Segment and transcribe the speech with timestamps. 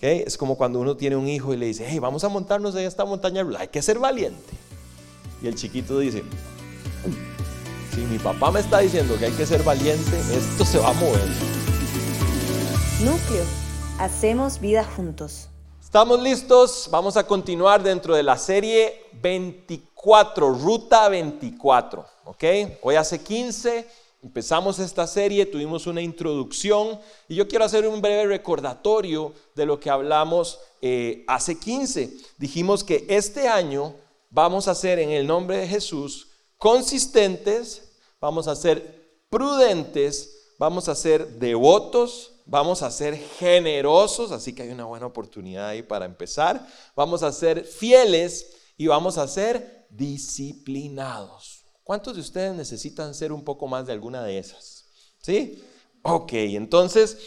[0.00, 0.04] ¿Ok?
[0.04, 2.86] Es como cuando uno tiene un hijo y le dice, hey, vamos a montarnos en
[2.86, 4.54] esta montaña, hay que ser valiente.
[5.42, 6.24] Y el chiquito dice,
[7.94, 10.92] si mi papá me está diciendo que hay que ser valiente, esto se va a
[10.94, 11.28] mover.
[13.04, 13.44] Núcleo,
[13.98, 15.50] hacemos vida juntos.
[15.82, 16.88] ¿Estamos listos?
[16.90, 22.06] Vamos a continuar dentro de la serie 24, Ruta 24.
[22.24, 22.44] ¿Ok?
[22.80, 23.86] Hoy hace 15
[24.22, 29.80] Empezamos esta serie, tuvimos una introducción y yo quiero hacer un breve recordatorio de lo
[29.80, 32.18] que hablamos eh, hace 15.
[32.36, 33.94] Dijimos que este año
[34.28, 40.94] vamos a ser en el nombre de Jesús consistentes, vamos a ser prudentes, vamos a
[40.94, 46.66] ser devotos, vamos a ser generosos, así que hay una buena oportunidad ahí para empezar,
[46.94, 51.59] vamos a ser fieles y vamos a ser disciplinados.
[51.90, 54.84] ¿Cuántos de ustedes necesitan ser un poco más de alguna de esas?
[55.20, 55.60] ¿Sí?
[56.02, 57.18] Ok, entonces,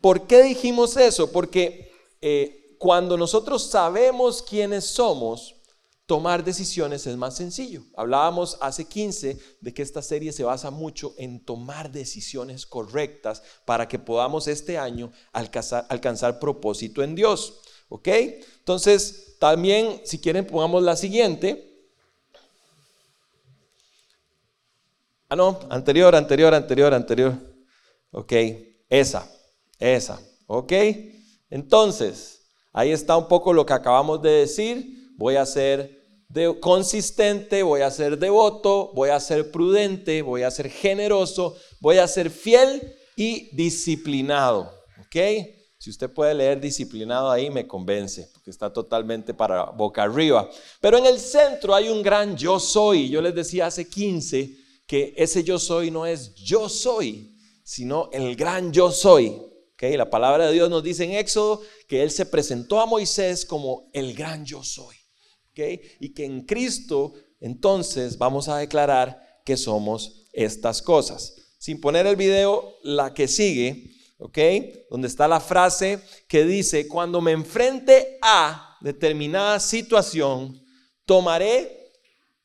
[0.00, 1.32] ¿por qué dijimos eso?
[1.32, 5.56] Porque eh, cuando nosotros sabemos quiénes somos,
[6.06, 7.82] tomar decisiones es más sencillo.
[7.96, 13.88] Hablábamos hace 15 de que esta serie se basa mucho en tomar decisiones correctas para
[13.88, 17.58] que podamos este año alcanzar, alcanzar propósito en Dios.
[17.88, 18.06] ¿Ok?
[18.60, 21.71] Entonces, también, si quieren, pongamos la siguiente.
[25.32, 27.32] Ah, no, anterior, anterior, anterior, anterior.
[28.10, 28.34] Ok,
[28.90, 29.26] esa,
[29.78, 30.20] esa.
[30.46, 30.74] Ok,
[31.48, 35.14] entonces, ahí está un poco lo que acabamos de decir.
[35.16, 36.04] Voy a ser
[36.60, 42.06] consistente, voy a ser devoto, voy a ser prudente, voy a ser generoso, voy a
[42.06, 44.70] ser fiel y disciplinado.
[45.00, 45.16] Ok,
[45.78, 50.50] si usted puede leer disciplinado ahí, me convence, porque está totalmente para boca arriba.
[50.82, 53.08] Pero en el centro hay un gran yo soy.
[53.08, 54.60] Yo les decía hace 15
[54.92, 59.40] que ese yo soy no es yo soy, sino el gran yo soy.
[59.72, 59.96] ¿Okay?
[59.96, 63.88] La palabra de Dios nos dice en Éxodo que Él se presentó a Moisés como
[63.94, 64.94] el gran yo soy.
[65.52, 65.80] ¿Okay?
[65.98, 71.36] Y que en Cristo entonces vamos a declarar que somos estas cosas.
[71.58, 74.38] Sin poner el video, la que sigue, ¿ok?
[74.90, 80.62] Donde está la frase que dice, cuando me enfrente a determinada situación,
[81.06, 81.81] tomaré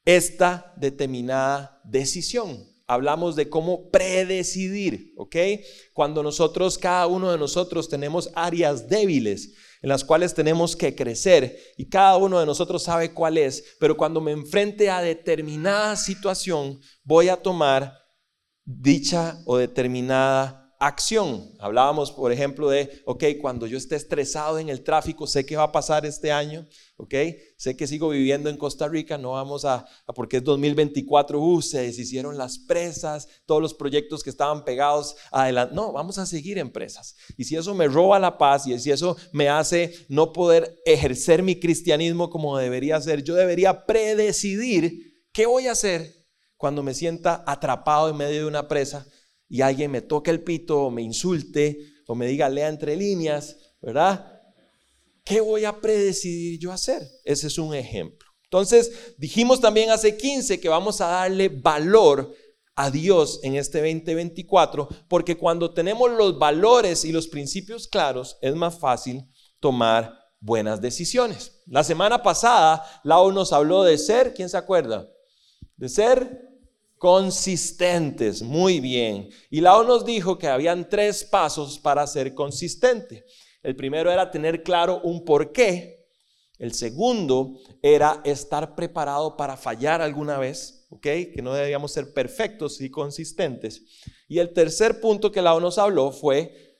[0.07, 2.65] esta determinada decisión.
[2.87, 5.35] Hablamos de cómo predecidir, ¿ok?
[5.93, 11.59] Cuando nosotros, cada uno de nosotros tenemos áreas débiles en las cuales tenemos que crecer
[11.75, 16.79] y cada uno de nosotros sabe cuál es, pero cuando me enfrente a determinada situación,
[17.03, 17.93] voy a tomar
[18.63, 21.51] dicha o determinada acción.
[21.59, 25.63] Hablábamos, por ejemplo, de, ok, cuando yo esté estresado en el tráfico, sé que va
[25.63, 26.67] a pasar este año,
[26.97, 27.13] ok,
[27.57, 31.81] sé que sigo viviendo en Costa Rica, no vamos a, porque es 2024, uh, se
[31.81, 36.71] deshicieron las presas, todos los proyectos que estaban pegados adelante, no, vamos a seguir en
[36.71, 37.15] presas.
[37.37, 41.41] Y si eso me roba la paz y si eso me hace no poder ejercer
[41.41, 47.43] mi cristianismo como debería ser, yo debería predecidir qué voy a hacer cuando me sienta
[47.45, 49.07] atrapado en medio de una presa
[49.49, 53.57] y alguien me toque el pito o me insulte o me diga lea entre líneas,
[53.81, 54.41] ¿verdad?
[55.23, 57.01] ¿Qué voy a predecidir yo hacer?
[57.23, 58.27] Ese es un ejemplo.
[58.43, 62.33] Entonces, dijimos también hace 15 que vamos a darle valor
[62.75, 68.55] a Dios en este 2024, porque cuando tenemos los valores y los principios claros, es
[68.55, 69.25] más fácil
[69.59, 71.63] tomar buenas decisiones.
[71.65, 75.09] La semana pasada, Lau nos habló de ser, ¿quién se acuerda?
[75.75, 76.47] De ser
[76.97, 79.29] consistentes, muy bien.
[79.49, 83.25] Y Lao nos dijo que habían tres pasos para ser consistente.
[83.61, 86.07] El primero era tener claro un porqué.
[86.57, 87.53] El segundo
[87.83, 91.01] era estar preparado para fallar alguna vez, ¿ok?
[91.01, 93.83] Que no debíamos ser perfectos y consistentes.
[94.27, 96.79] Y el tercer punto que Lao nos habló fue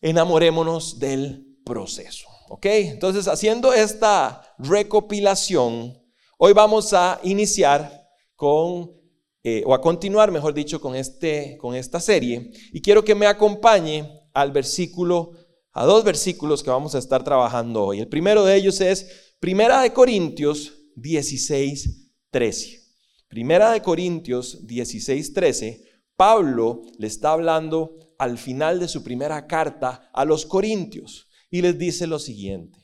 [0.00, 2.64] enamorémonos del proceso, ¿ok?
[2.66, 6.02] Entonces, haciendo esta recopilación,
[6.38, 8.99] hoy vamos a iniciar con
[9.42, 12.50] eh, o a continuar, mejor dicho, con, este, con esta serie.
[12.72, 15.32] Y quiero que me acompañe al versículo,
[15.72, 18.00] a dos versículos que vamos a estar trabajando hoy.
[18.00, 22.80] El primero de ellos es Primera de Corintios 16, 13.
[23.28, 25.84] Primera de Corintios 16, 13.
[26.16, 31.78] Pablo le está hablando al final de su primera carta a los Corintios y les
[31.78, 32.78] dice lo siguiente.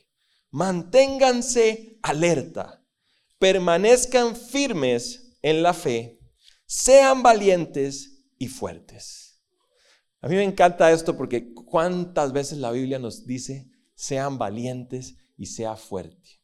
[0.49, 2.83] Manténganse alerta,
[3.37, 6.16] permanezcan firmes en la fe
[6.67, 9.41] sean valientes y fuertes.
[10.21, 15.47] A mí me encanta esto porque cuántas veces la Biblia nos dice, sean valientes y
[15.47, 16.41] sea fuerte.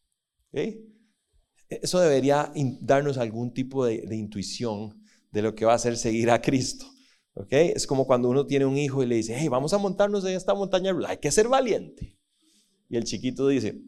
[1.70, 6.42] Eso debería darnos algún tipo de, intuición de lo que va a hacer seguir a
[6.42, 6.86] Cristo.
[7.50, 10.36] Es como cuando uno tiene un hijo y le dice, hey, vamos a montarnos en
[10.36, 12.18] esta montaña, hay que ser valiente.
[12.90, 13.81] Y el chiquito dice,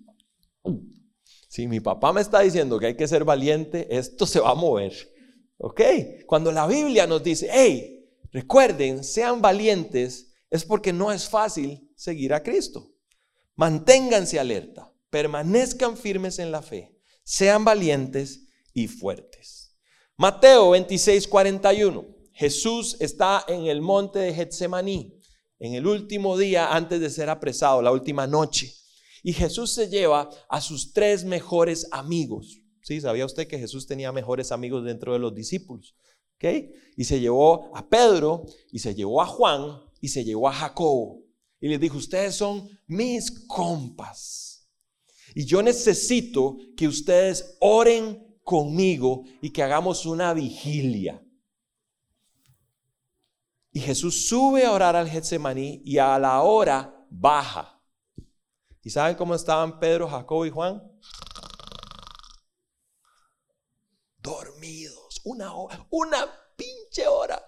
[1.47, 4.55] si mi papá me está diciendo que hay que ser valiente, esto se va a
[4.55, 4.93] mover.
[5.57, 5.81] ¿Ok?
[6.25, 12.33] Cuando la Biblia nos dice, hey, recuerden, sean valientes, es porque no es fácil seguir
[12.33, 12.91] a Cristo.
[13.55, 19.75] Manténganse alerta, permanezcan firmes en la fe, sean valientes y fuertes.
[20.17, 22.05] Mateo 26, 41.
[22.33, 25.21] Jesús está en el monte de Getsemaní,
[25.59, 28.73] en el último día antes de ser apresado, la última noche.
[29.23, 32.59] Y Jesús se lleva a sus tres mejores amigos.
[32.85, 33.01] ¿Sí?
[33.01, 35.95] ¿Sabía usted que Jesús tenía mejores amigos dentro de los discípulos?
[36.35, 36.71] ¿Okay?
[36.95, 41.23] Y se llevó a Pedro, y se llevó a Juan, y se llevó a Jacobo.
[41.59, 44.69] Y les dijo, ustedes son mis compas.
[45.33, 51.25] Y yo necesito que ustedes oren conmigo y que hagamos una vigilia.
[53.71, 57.81] Y Jesús sube a orar al Getsemaní y a la hora baja.
[58.83, 60.83] ¿Y saben cómo estaban Pedro, Jacobo y Juan?
[65.25, 67.43] Una hora, una pinche hora.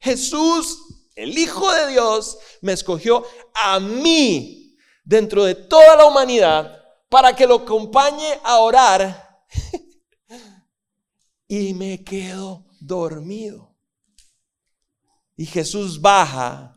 [0.00, 0.78] Jesús,
[1.14, 7.46] el Hijo de Dios, me escogió a mí dentro de toda la humanidad para que
[7.46, 9.44] lo acompañe a orar.
[11.48, 13.74] y me quedo dormido.
[15.36, 16.76] Y Jesús baja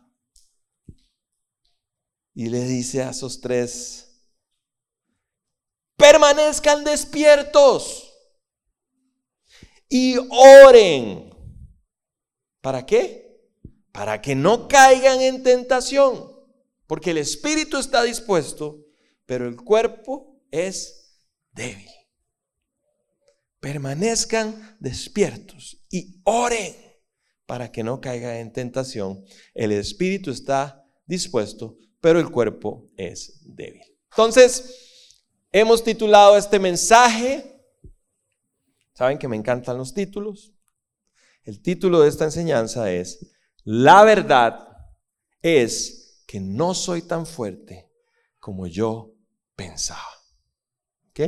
[2.34, 4.22] y le dice a esos tres,
[5.96, 8.01] permanezcan despiertos
[9.94, 11.28] y oren.
[12.62, 13.42] ¿Para qué?
[13.92, 16.32] Para que no caigan en tentación,
[16.86, 18.86] porque el espíritu está dispuesto,
[19.26, 21.20] pero el cuerpo es
[21.52, 21.90] débil.
[23.60, 26.74] Permanezcan despiertos y oren
[27.44, 29.22] para que no caiga en tentación.
[29.52, 33.82] El espíritu está dispuesto, pero el cuerpo es débil.
[34.10, 35.20] Entonces,
[35.52, 37.51] hemos titulado este mensaje.
[38.94, 40.52] ¿Saben que me encantan los títulos?
[41.44, 43.34] El título de esta enseñanza es,
[43.64, 44.68] la verdad
[45.40, 47.90] es que no soy tan fuerte
[48.38, 49.14] como yo
[49.56, 50.00] pensaba.
[51.10, 51.20] ¿Ok?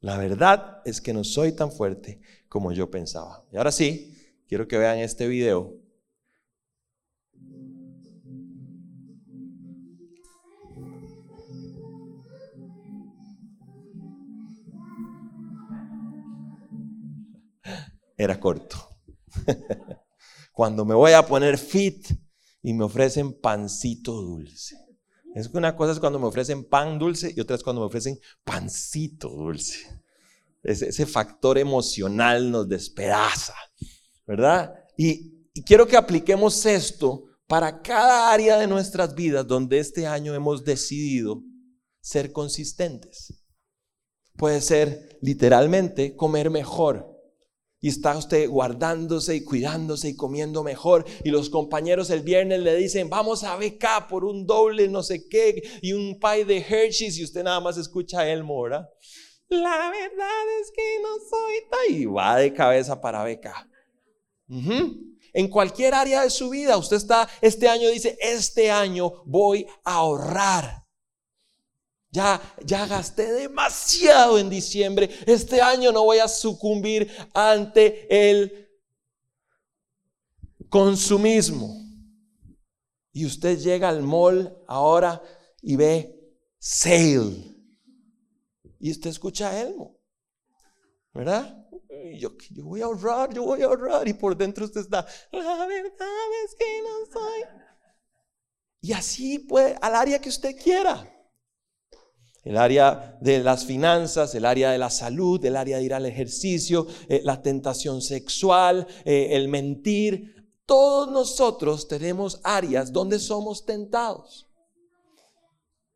[0.00, 3.44] La verdad es que no soy tan fuerte como yo pensaba.
[3.50, 4.14] Y ahora sí,
[4.46, 5.74] quiero que vean este video.
[18.16, 18.76] Era corto.
[20.52, 22.08] Cuando me voy a poner fit
[22.62, 24.76] y me ofrecen pancito dulce.
[25.34, 27.86] Es que una cosa es cuando me ofrecen pan dulce y otra es cuando me
[27.86, 30.02] ofrecen pancito dulce.
[30.62, 33.54] Ese, factor emocional nos despedaza.
[34.26, 34.74] ¿verdad?
[34.96, 35.32] Y,
[35.64, 41.42] quiero que apliquemos esto para cada área de nuestras vidas donde este año hemos decidido
[42.00, 43.44] ser consistentes.
[44.36, 47.15] Puede ser literalmente comer mejor.
[47.86, 51.04] Y está usted guardándose y cuidándose y comiendo mejor.
[51.22, 55.28] Y los compañeros el viernes le dicen, vamos a BK por un doble no sé
[55.28, 57.16] qué y un pie de Hershey's.
[57.16, 58.88] Y usted nada más escucha a Elmo, ¿verdad?
[59.50, 61.96] La verdad es que no soy...
[61.96, 63.50] Y va de cabeza para BK.
[65.32, 69.98] En cualquier área de su vida, usted está, este año dice, este año voy a
[69.98, 70.85] ahorrar.
[72.16, 75.10] Ya, gasté demasiado en diciembre.
[75.26, 78.70] Este año no voy a sucumbir ante el
[80.70, 81.76] consumismo.
[83.12, 85.22] Y usted llega al mall ahora
[85.60, 86.18] y ve
[86.58, 87.54] sale.
[88.78, 90.00] Y usted escucha a Elmo.
[91.12, 91.66] ¿Verdad?
[92.18, 94.08] yo, yo voy a ahorrar, yo voy a ahorrar.
[94.08, 96.08] Y por dentro usted está, la verdad
[96.46, 97.42] es que no soy.
[98.80, 101.12] Y así puede, al área que usted quiera.
[102.46, 106.06] El área de las finanzas, el área de la salud, el área de ir al
[106.06, 110.46] ejercicio, eh, la tentación sexual, eh, el mentir.
[110.64, 114.46] Todos nosotros tenemos áreas donde somos tentados.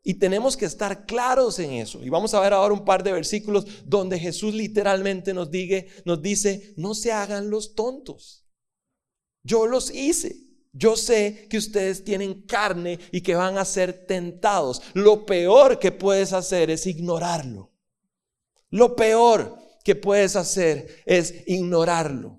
[0.03, 2.03] Y tenemos que estar claros en eso.
[2.03, 5.51] Y vamos a ver ahora un par de versículos donde Jesús literalmente nos,
[6.05, 8.45] nos dice, no se hagan los tontos.
[9.45, 10.50] Yo los hice.
[10.73, 14.81] Yo sé que ustedes tienen carne y que van a ser tentados.
[14.95, 17.73] Lo peor que puedes hacer es ignorarlo.
[18.71, 22.39] Lo peor que puedes hacer es ignorarlo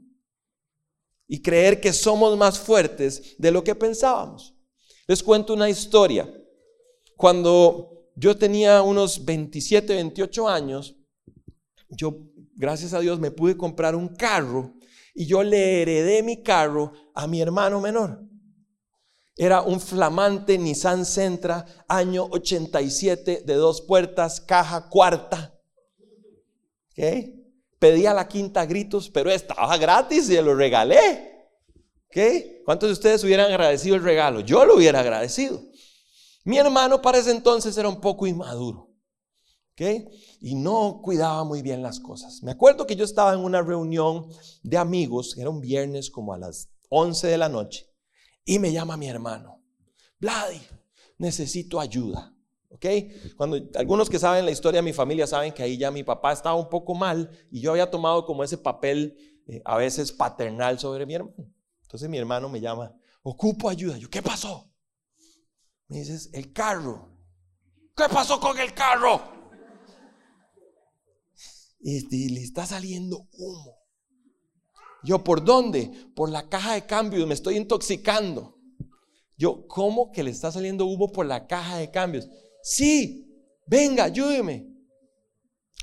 [1.27, 4.55] y creer que somos más fuertes de lo que pensábamos.
[5.07, 6.29] Les cuento una historia.
[7.17, 10.95] Cuando yo tenía unos 27, 28 años,
[11.89, 12.17] yo,
[12.55, 14.73] gracias a Dios, me pude comprar un carro
[15.13, 18.21] y yo le heredé mi carro a mi hermano menor.
[19.35, 25.57] Era un flamante Nissan Sentra, año 87, de dos puertas, caja cuarta.
[26.91, 27.03] ¿Ok?
[27.79, 31.49] Pedía la quinta gritos, pero estaba gratis y lo regalé.
[32.07, 32.63] ¿Ok?
[32.65, 34.41] ¿Cuántos de ustedes hubieran agradecido el regalo?
[34.41, 35.61] Yo lo hubiera agradecido.
[36.43, 38.90] Mi hermano para ese entonces era un poco inmaduro.
[39.81, 40.11] ¿Ok?
[40.41, 42.43] Y no cuidaba muy bien las cosas.
[42.43, 44.27] Me acuerdo que yo estaba en una reunión
[44.61, 47.87] de amigos, era un viernes como a las 11 de la noche.
[48.45, 49.63] Y me llama mi hermano,
[50.19, 50.61] Vladi,
[51.17, 52.35] necesito ayuda.
[52.69, 52.85] ¿Ok?
[53.35, 56.31] Cuando algunos que saben la historia de mi familia saben que ahí ya mi papá
[56.31, 60.79] estaba un poco mal y yo había tomado como ese papel eh, a veces paternal
[60.79, 61.35] sobre mi hermano.
[61.81, 63.97] Entonces mi hermano me llama, ocupo ayuda.
[63.97, 64.71] Yo, ¿qué pasó?
[65.87, 67.09] Me dices, el carro.
[67.95, 69.40] ¿Qué pasó con el carro?
[71.83, 73.77] Y le está saliendo humo.
[75.03, 75.91] Yo, ¿por dónde?
[76.15, 78.57] Por la caja de cambios, me estoy intoxicando.
[79.35, 82.29] Yo, ¿cómo que le está saliendo humo por la caja de cambios?
[82.61, 83.27] Sí,
[83.65, 84.67] venga, ayúdeme.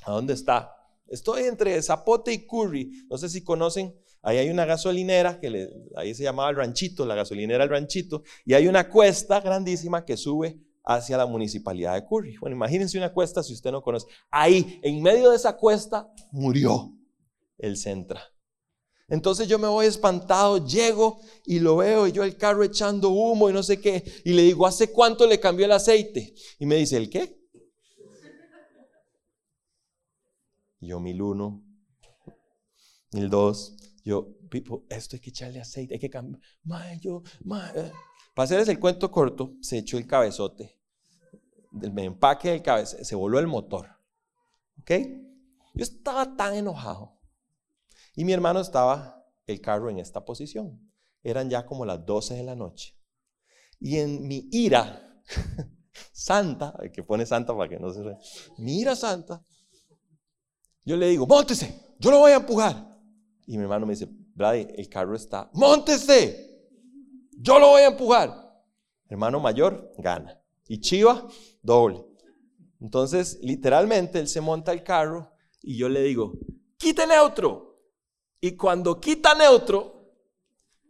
[0.05, 0.73] ¿A dónde está?
[1.09, 3.07] Estoy entre Zapote y Curry.
[3.11, 7.17] No sé si conocen, ahí hay una gasolinera, que ahí se llamaba el ranchito, la
[7.17, 12.37] gasolinera el ranchito, y hay una cuesta grandísima que sube hacia la municipalidad de Curry.
[12.39, 14.07] Bueno, imagínense una cuesta si usted no conoce.
[14.31, 16.93] Ahí, en medio de esa cuesta, murió
[17.59, 18.23] el Centra.
[19.09, 23.49] Entonces yo me voy espantado, llego y lo veo y yo el carro echando humo
[23.49, 24.05] y no sé qué.
[24.25, 26.35] Y le digo, ¿hace cuánto le cambió el aceite?
[26.59, 27.39] Y me dice, ¿el qué?
[30.81, 31.63] yo, mil uno,
[33.13, 33.77] mil dos.
[34.05, 34.29] Yo,
[34.89, 36.41] esto hay que echarle aceite, hay que cambiar.
[37.01, 37.23] yo,
[37.75, 37.93] eh".
[38.39, 40.79] Para hacerles el cuento corto, se echó el cabezote.
[41.83, 43.89] El empaque del cabezote, se voló el motor.
[44.81, 44.93] ¿Ok?
[45.75, 47.19] Yo estaba tan enojado
[48.15, 50.89] y mi hermano estaba el carro en esta posición.
[51.25, 52.97] Eran ya como las 12 de la noche.
[53.81, 55.21] Y en mi ira
[56.13, 58.19] santa, que pone santa para que no se vea,
[58.57, 59.45] mi ira santa,
[60.85, 63.01] yo le digo, montese, yo lo voy a empujar.
[63.49, 66.48] Y mi hermano me dice, Brady, el carro está, montese,
[67.41, 68.49] yo lo voy a empujar.
[69.09, 70.41] Hermano mayor, gana.
[70.67, 71.27] Y Chiva,
[71.63, 72.05] doble.
[72.81, 76.33] Entonces, literalmente, él se monta el carro y yo le digo,
[76.77, 77.81] quite neutro.
[78.41, 79.99] Y cuando quita neutro,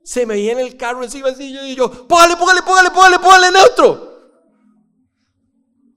[0.02, 4.17] se me viene el carro encima así y yo, póngale, póngale, póngale, póngale, póngale neutro.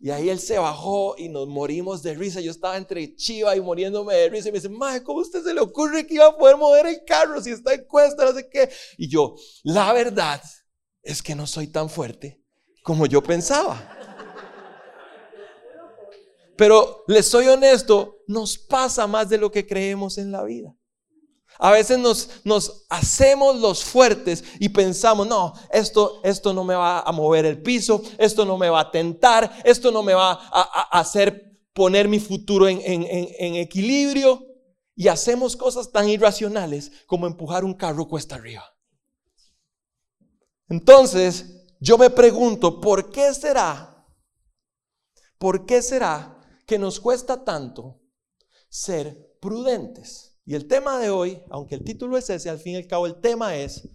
[0.03, 2.41] Y ahí él se bajó y nos morimos de risa.
[2.41, 4.50] Yo estaba entre chiva y muriéndome de risa.
[4.50, 6.88] Y me dice, Mae, ¿cómo a usted se le ocurre que iba a poder mover
[6.88, 8.67] el carro si está en cuesta, no sé qué?
[8.98, 10.41] Y yo, la verdad
[11.03, 12.41] es que no soy tan fuerte
[12.84, 13.98] como yo pensaba.
[16.58, 20.75] Pero les soy honesto, nos pasa más de lo que creemos en la vida.
[21.63, 22.00] A veces
[22.44, 27.62] nos, hacemos los fuertes y pensamos, no, esto, esto no me va a mover el
[27.62, 32.20] piso, esto no me va a tentar, esto no me va a, hacer poner mi
[32.20, 34.44] futuro en, en equilibrio.
[34.96, 38.65] Y hacemos cosas tan irracionales como empujar un carro cuesta arriba.
[40.68, 44.03] Entonces, yo me pregunto, ¿por qué será?
[45.38, 48.01] ¿Por qué será que nos cuesta tanto
[48.68, 50.31] ser prudentes?
[50.46, 53.06] Y el tema de hoy, aunque el título es ese, al fin y al cabo
[53.06, 53.88] el tema es,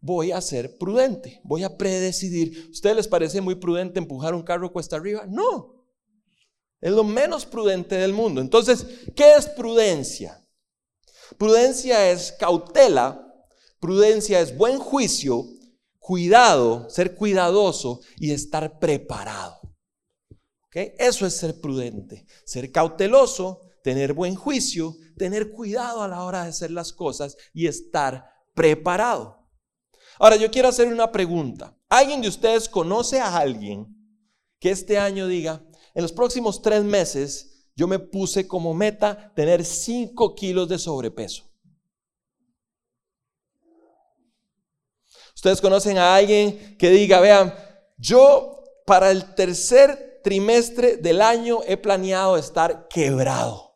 [0.00, 2.68] voy a ser prudente, voy a predecidir.
[2.70, 5.26] ¿Ustedes les parece muy prudente empujar un carro cuesta arriba?
[5.26, 5.78] No,
[6.80, 8.40] es lo menos prudente del mundo.
[8.40, 10.44] Entonces, ¿qué es prudencia?
[11.36, 13.34] Prudencia es cautela,
[13.80, 15.44] prudencia es buen juicio,
[15.98, 19.60] cuidado, ser cuidadoso y estar preparado.
[20.68, 20.92] ¿Okay?
[20.98, 26.50] Eso es ser prudente, ser cauteloso, tener buen juicio, tener cuidado a la hora de
[26.50, 29.46] hacer las cosas y estar preparado.
[30.18, 31.76] Ahora yo quiero hacer una pregunta.
[31.88, 33.86] ¿Alguien de ustedes conoce a alguien
[34.58, 35.62] que este año diga,
[35.94, 41.44] en los próximos tres meses yo me puse como meta tener 5 kilos de sobrepeso?
[45.34, 47.54] Ustedes conocen a alguien que diga, vean,
[47.96, 53.67] yo para el tercer trimestre del año he planeado estar quebrado.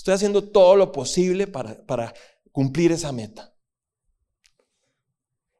[0.00, 2.14] Estoy haciendo todo lo posible para,
[2.52, 3.54] cumplir esa meta.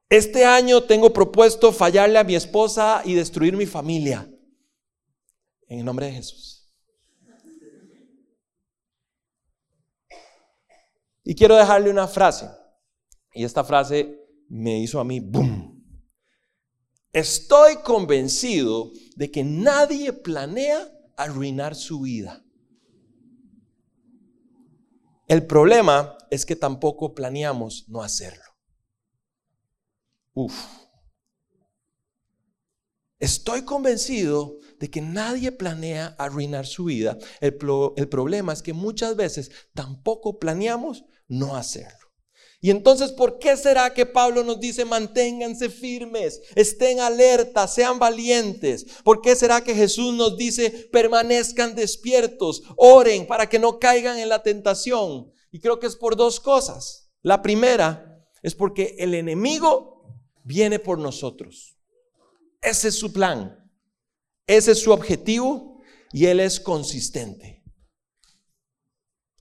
[0.09, 4.27] Este año tengo propuesto fallarle a mi esposa y destruir mi familia.
[5.69, 6.73] En el nombre de Jesús.
[11.23, 12.49] Y quiero dejarle una frase.
[13.35, 15.85] Y esta frase me hizo a mí, ¡boom!
[17.13, 22.43] Estoy convencido de que nadie planea arruinar su vida.
[25.31, 28.43] El problema es que tampoco planeamos no hacerlo.
[30.35, 30.53] Uf.
[33.21, 37.17] Estoy convencido de que nadie planea arruinar su vida.
[37.41, 42.10] El, pro, el problema es que muchas veces tampoco planeamos no hacerlo.
[42.63, 48.85] Y entonces, ¿por qué será que Pablo nos dice manténganse firmes, estén alertas, sean valientes?
[49.03, 54.29] ¿Por qué será que Jesús nos dice permanezcan despiertos, oren para que no caigan en
[54.29, 55.33] la tentación?
[55.51, 57.11] Y creo que es por dos cosas.
[57.23, 60.05] La primera es porque el enemigo
[60.45, 61.79] viene por nosotros.
[62.61, 63.57] Ese es su plan.
[64.47, 65.81] Ese es su objetivo
[66.13, 67.63] y él es consistente.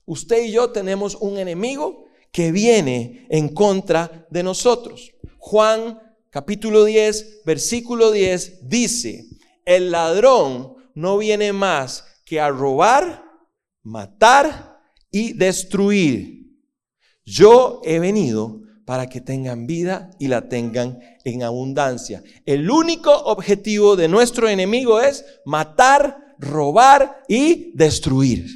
[0.06, 5.12] Usted y yo tenemos un enemigo que viene en contra de nosotros.
[5.38, 9.26] Juan capítulo 10, versículo 10 dice,
[9.64, 13.24] el ladrón no viene más que a robar,
[13.82, 16.40] matar y destruir.
[17.24, 22.22] Yo he venido para que tengan vida y la tengan en abundancia.
[22.44, 28.46] El único objetivo de nuestro enemigo es matar, robar y destruir.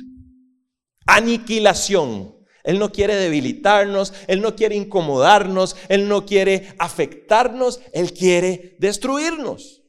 [1.07, 2.34] Aniquilación.
[2.65, 9.83] Él no quiere debilitarnos, Él no quiere incomodarnos, Él no quiere afectarnos, Él quiere destruirnos.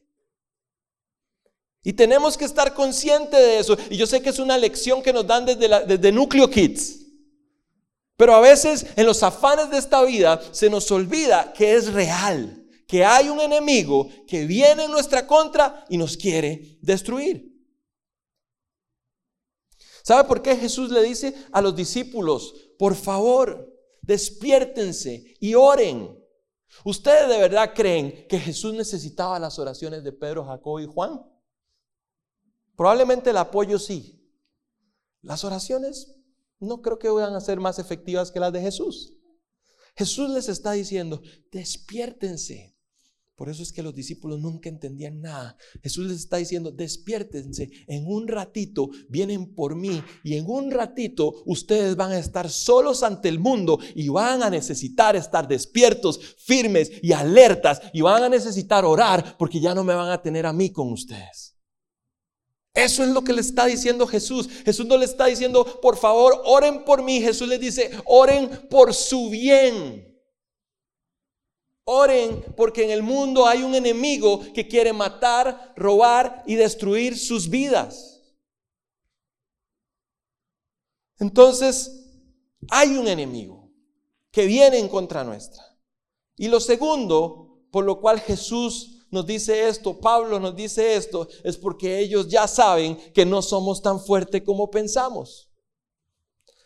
[1.82, 3.78] Y tenemos que estar conscientes de eso.
[3.88, 7.00] Y yo sé que es una lección que nos dan desde, desde Núcleo Kids.
[8.16, 12.66] Pero a veces en los afanes de esta vida se nos olvida que es real,
[12.86, 17.55] que hay un enemigo que viene en nuestra contra y nos quiere destruir.
[20.06, 26.16] ¿Sabe por qué Jesús le dice a los discípulos, por favor, despiértense y oren?
[26.84, 31.28] ¿Ustedes de verdad creen que Jesús necesitaba las oraciones de Pedro, Jacob y Juan?
[32.76, 34.32] Probablemente el apoyo sí.
[35.22, 36.14] Las oraciones
[36.60, 39.12] no creo que vayan a ser más efectivas que las de Jesús.
[39.96, 41.20] Jesús les está diciendo,
[41.50, 42.75] despiértense.
[43.36, 45.58] Por eso es que los discípulos nunca entendían nada.
[45.82, 51.42] Jesús les está diciendo, despiértense, en un ratito vienen por mí y en un ratito
[51.44, 56.90] ustedes van a estar solos ante el mundo y van a necesitar estar despiertos, firmes
[57.02, 60.54] y alertas y van a necesitar orar porque ya no me van a tener a
[60.54, 61.56] mí con ustedes.
[62.72, 64.48] Eso es lo que le está diciendo Jesús.
[64.64, 67.20] Jesús no le está diciendo, por favor, oren por mí.
[67.20, 70.15] Jesús les dice, oren por su bien.
[71.88, 77.48] Oren porque en el mundo hay un enemigo que quiere matar, robar y destruir sus
[77.48, 78.20] vidas.
[81.20, 82.04] Entonces,
[82.68, 83.70] hay un enemigo
[84.32, 85.62] que viene en contra nuestra.
[86.36, 91.56] Y lo segundo, por lo cual Jesús nos dice esto, Pablo nos dice esto, es
[91.56, 95.52] porque ellos ya saben que no somos tan fuertes como pensamos.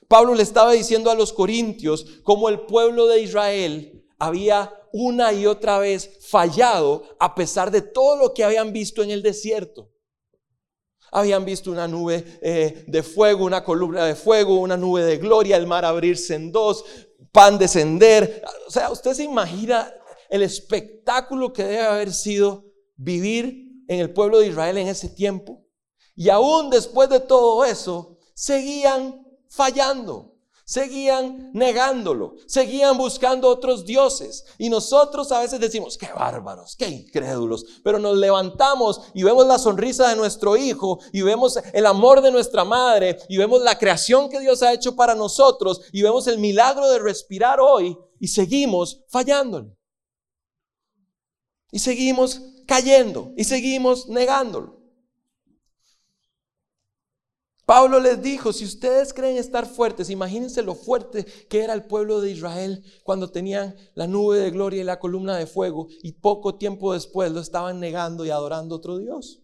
[0.08, 5.46] Pablo le estaba diciendo a los corintios cómo el pueblo de Israel había una y
[5.46, 9.90] otra vez fallado a pesar de todo lo que habían visto en el desierto.
[11.12, 15.56] Habían visto una nube eh, de fuego, una columna de fuego, una nube de gloria,
[15.56, 16.84] el mar abrirse en dos,
[17.32, 18.42] pan descender.
[18.68, 19.92] O sea, usted se imagina
[20.28, 22.64] el espectáculo que debe haber sido
[22.96, 25.64] vivir en el pueblo de Israel en ese tiempo.
[26.14, 30.36] Y aún después de todo eso, seguían fallando.
[30.70, 34.44] Seguían negándolo, seguían buscando otros dioses.
[34.56, 37.64] Y nosotros a veces decimos, qué bárbaros, qué incrédulos.
[37.82, 42.30] Pero nos levantamos y vemos la sonrisa de nuestro hijo y vemos el amor de
[42.30, 46.38] nuestra madre y vemos la creación que Dios ha hecho para nosotros y vemos el
[46.38, 49.76] milagro de respirar hoy y seguimos fallándole.
[51.72, 54.79] Y seguimos cayendo y seguimos negándolo.
[57.70, 62.20] Pablo les dijo, si ustedes creen estar fuertes, imagínense lo fuerte que era el pueblo
[62.20, 66.56] de Israel cuando tenían la nube de gloria y la columna de fuego y poco
[66.56, 69.40] tiempo después lo estaban negando y adorando otro Dios.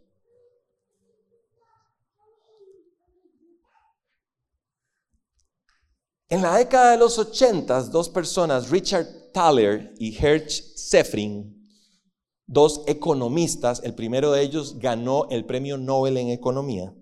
[6.29, 11.71] En la década de los ochentas, dos personas, Richard Thaler y Hersch Sefrin,
[12.45, 16.93] dos economistas, el primero de ellos ganó el premio Nobel en economía,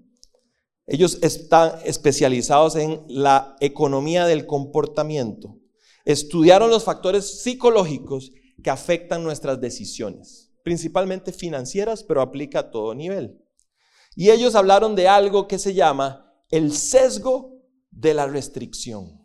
[0.87, 5.59] ellos están especializados en la economía del comportamiento.
[6.05, 13.41] Estudiaron los factores psicológicos que afectan nuestras decisiones, principalmente financieras, pero aplica a todo nivel.
[14.15, 19.21] Y ellos hablaron de algo que se llama el sesgo de la restricción.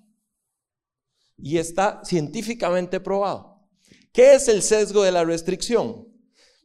[1.38, 3.68] Y está científicamente probado.
[4.12, 6.09] ¿Qué es el sesgo de la restricción?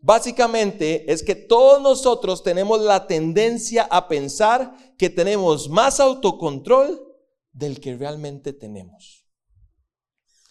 [0.04, 7.00] Básicamente es que todos nosotros tenemos la tendencia a pensar que tenemos más autocontrol
[7.52, 9.26] del que realmente tenemos.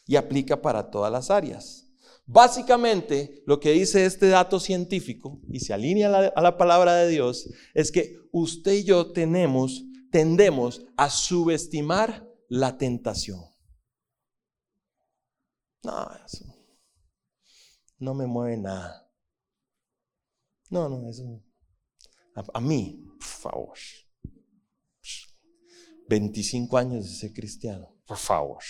[0.08, 1.88] Y aplica para todas las áreas.
[2.26, 7.48] Básicamente, lo que dice este dato científico, y se alinea a la, palabra de Dios,
[7.76, 13.40] es que usted y yo tenemos, tendemos a subestimar la tentación.
[15.84, 16.44] No, eso
[18.00, 19.03] no me mueve nada.
[20.74, 21.40] No, no, eso.
[22.36, 23.78] A, a mí, por favor.
[26.10, 28.64] 25 años de ser cristiano, por favor.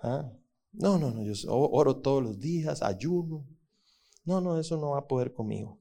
[0.00, 0.32] ¿Ah?
[0.72, 3.46] No, no, no, yo oro todos los días, ayuno.
[4.24, 5.80] No, no, eso no va a poder conmigo.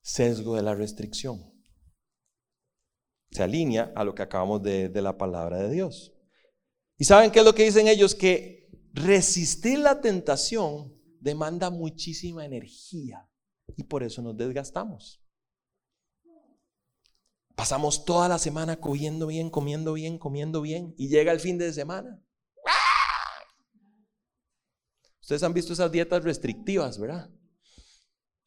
[0.00, 1.52] Sesgo de la restricción.
[3.32, 6.14] Se alinea a lo que acabamos de, de la palabra de Dios.
[6.96, 8.14] ¿Y saben qué es lo que dicen ellos?
[8.14, 13.28] Que resistir la tentación demanda muchísima energía
[13.76, 15.22] y por eso nos desgastamos.
[17.54, 21.72] Pasamos toda la semana comiendo bien, comiendo bien, comiendo bien y llega el fin de
[21.72, 22.22] semana
[25.30, 27.30] Ustedes han visto esas dietas restrictivas, ¿verdad?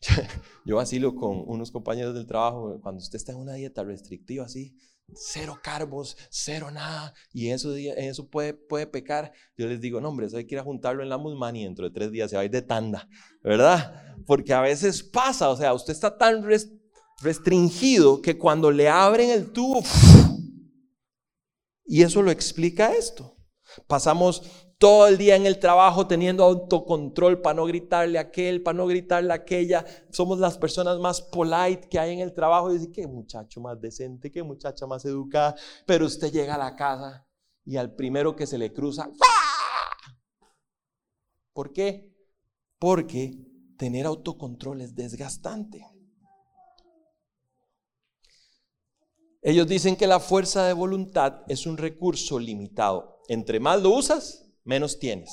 [0.65, 4.77] Yo vacilo con unos compañeros del trabajo, cuando usted está en una dieta restrictiva así,
[5.13, 10.27] cero carbos, cero nada, y eso, eso puede, puede pecar, yo les digo, no hombre,
[10.27, 12.41] eso hay que ir a juntarlo en la Musmani dentro de tres días se va
[12.41, 13.07] a ir de tanda,
[13.43, 14.15] ¿verdad?
[14.25, 16.43] Porque a veces pasa, o sea, usted está tan
[17.21, 19.83] restringido que cuando le abren el tubo,
[21.85, 23.37] y eso lo explica esto.
[23.87, 24.43] Pasamos
[24.83, 28.85] todo el día en el trabajo teniendo autocontrol para no gritarle a aquel, para no
[28.85, 29.85] gritarle a aquella.
[30.09, 33.79] Somos las personas más polite que hay en el trabajo y decir, qué muchacho más
[33.79, 35.55] decente, qué muchacha más educada.
[35.85, 37.25] Pero usted llega a la casa
[37.63, 39.09] y al primero que se le cruza,
[41.53, 42.13] ¿por qué?
[42.77, 43.39] Porque
[43.77, 45.87] tener autocontrol es desgastante.
[49.41, 53.21] Ellos dicen que la fuerza de voluntad es un recurso limitado.
[53.29, 55.29] Entre más lo usas, menos tienes.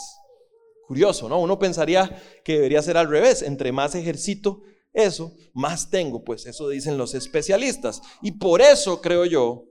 [0.86, 1.38] Curioso, ¿no?
[1.38, 3.42] Uno pensaría que debería ser al revés.
[3.42, 4.62] Entre más ejercito
[4.92, 6.24] eso, más tengo.
[6.24, 8.02] Pues eso dicen los especialistas.
[8.22, 9.66] Y por eso creo yo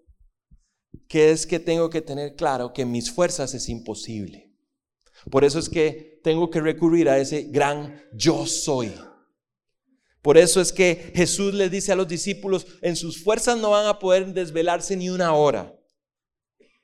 [1.07, 4.53] que es que tengo que tener claro que mis fuerzas es imposible.
[5.29, 8.93] Por eso es que tengo que recurrir a ese gran yo soy.
[10.21, 13.87] Por eso es que Jesús les dice a los discípulos, en sus fuerzas no van
[13.87, 15.75] a poder desvelarse ni una hora.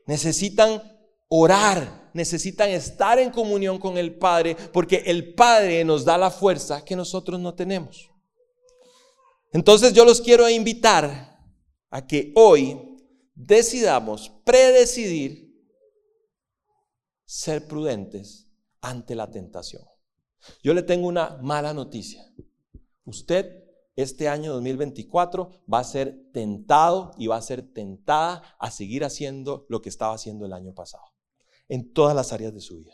[0.07, 0.81] Necesitan
[1.27, 6.83] orar necesitan estar en comunión con el Padre porque el Padre nos da la fuerza
[6.83, 8.09] que nosotros no tenemos.
[9.51, 11.37] Entonces yo los quiero invitar
[11.89, 12.79] a que hoy
[13.35, 15.53] decidamos predecidir
[17.25, 18.47] ser prudentes
[18.79, 19.83] ante la tentación.
[20.63, 22.25] Yo le tengo una mala noticia.
[23.03, 23.61] Usted
[23.97, 29.65] este año 2024 va a ser tentado y va a ser tentada a seguir haciendo
[29.67, 31.14] lo que estaba haciendo el año pasado
[31.67, 32.93] en todas las áreas de su vida.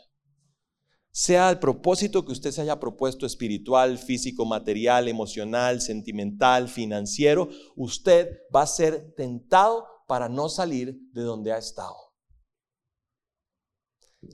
[1.10, 8.38] Sea el propósito que usted se haya propuesto espiritual, físico, material, emocional, sentimental, financiero, usted
[8.54, 11.96] va a ser tentado para no salir de donde ha estado.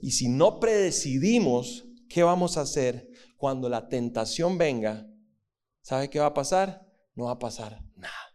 [0.01, 5.05] Y si no predecidimos qué vamos a hacer cuando la tentación venga,
[5.81, 6.87] ¿sabe qué va a pasar?
[7.13, 8.28] No va a pasar nada.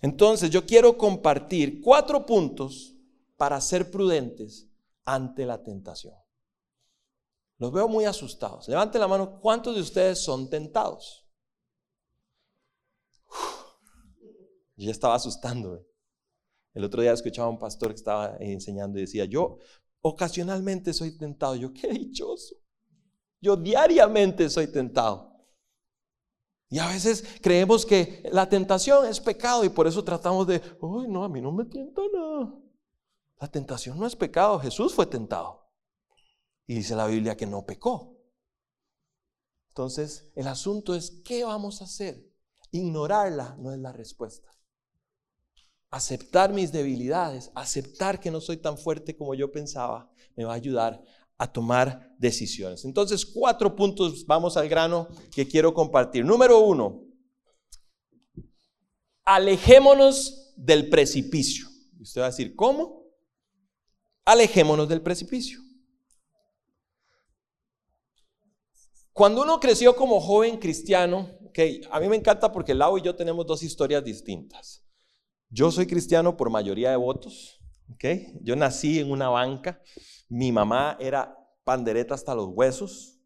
[0.00, 2.94] Entonces yo quiero compartir cuatro puntos
[3.36, 4.68] para ser prudentes
[5.04, 6.14] ante la tentación.
[7.58, 8.68] Los veo muy asustados.
[8.68, 11.26] Levante la mano, ¿cuántos de ustedes son tentados?
[14.80, 15.86] yo ya estaba asustando.
[16.72, 19.58] El otro día escuchaba a un pastor que estaba enseñando y decía, yo
[20.00, 21.54] ocasionalmente soy tentado.
[21.54, 22.56] Yo, qué dichoso.
[23.42, 25.29] Yo diariamente soy tentado.
[26.70, 31.08] Y a veces creemos que la tentación es pecado y por eso tratamos de, uy,
[31.08, 32.54] no, a mí no me tienta nada.
[33.40, 35.68] La tentación no es pecado, Jesús fue tentado.
[36.68, 38.16] Y dice la Biblia que no pecó.
[39.70, 42.24] Entonces, el asunto es, ¿qué vamos a hacer?
[42.70, 44.48] Ignorarla no es la respuesta.
[45.90, 50.56] Aceptar mis debilidades, aceptar que no soy tan fuerte como yo pensaba, me va a
[50.56, 51.02] ayudar
[51.40, 52.84] a tomar decisiones.
[52.84, 56.22] Entonces, cuatro puntos, vamos al grano que quiero compartir.
[56.22, 57.02] Número uno,
[59.24, 61.66] alejémonos del precipicio.
[61.98, 63.06] usted va a decir, ¿cómo?
[64.26, 65.58] Alejémonos del precipicio.
[69.14, 73.16] Cuando uno creció como joven cristiano, okay, a mí me encanta porque Lau y yo
[73.16, 74.84] tenemos dos historias distintas.
[75.48, 77.59] Yo soy cristiano por mayoría de votos,
[77.94, 78.38] okay.
[78.42, 79.80] yo nací en una banca,
[80.28, 83.18] mi mamá era pandereta hasta los huesos,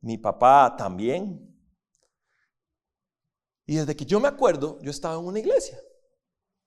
[0.00, 1.46] mi papá también.
[3.66, 5.78] Y desde que yo me acuerdo, yo estaba en una iglesia.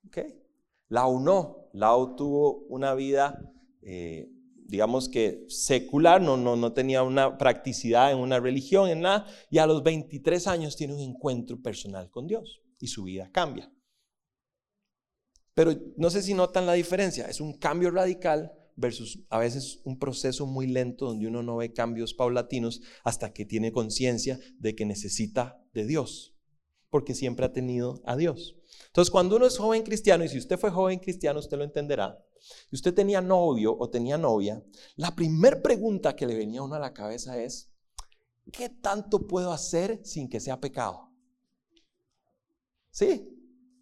[0.08, 0.42] ¿okay?
[0.88, 3.38] Lau no, Lau tuvo una vida
[3.82, 4.30] eh,
[4.66, 9.58] digamos que secular, no, no, no tenía una practicidad en una religión, en nada, y
[9.60, 13.72] a los 23 años tiene un encuentro personal con Dios y su vida cambia.
[15.54, 20.00] Pero no sé si notan la diferencia, es un cambio radical versus a veces un
[20.00, 24.86] proceso muy lento donde uno no ve cambios paulatinos hasta que tiene conciencia de que
[24.86, 26.36] necesita de Dios,
[26.90, 28.56] porque siempre ha tenido a Dios.
[28.88, 32.18] Entonces, cuando uno es joven cristiano, y si usted fue joven cristiano, usted lo entenderá,
[32.72, 34.64] y usted tenía novio o tenía novia,
[34.96, 37.72] la primera pregunta que le venía a uno a la cabeza es,
[38.52, 41.12] ¿qué tanto puedo hacer sin que sea pecado?
[42.92, 43.33] Sí,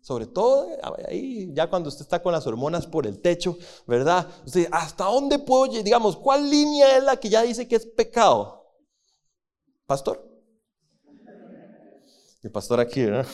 [0.01, 0.67] sobre todo
[1.07, 4.27] ahí, ya cuando usted está con las hormonas por el techo, ¿verdad?
[4.71, 8.65] ¿hasta dónde puedo, digamos, cuál línea es la que ya dice que es pecado?
[9.85, 10.27] Pastor.
[12.43, 13.27] El pastor aquí, ¿verdad?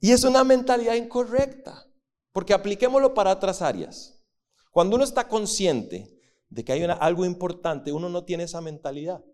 [0.00, 1.86] Y es una mentalidad incorrecta,
[2.32, 4.22] porque apliquémoslo para otras áreas.
[4.70, 9.24] Cuando uno está consciente de que hay algo importante, uno no tiene esa mentalidad.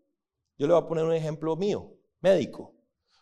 [0.56, 2.72] Yo le voy a poner un ejemplo mío, médico.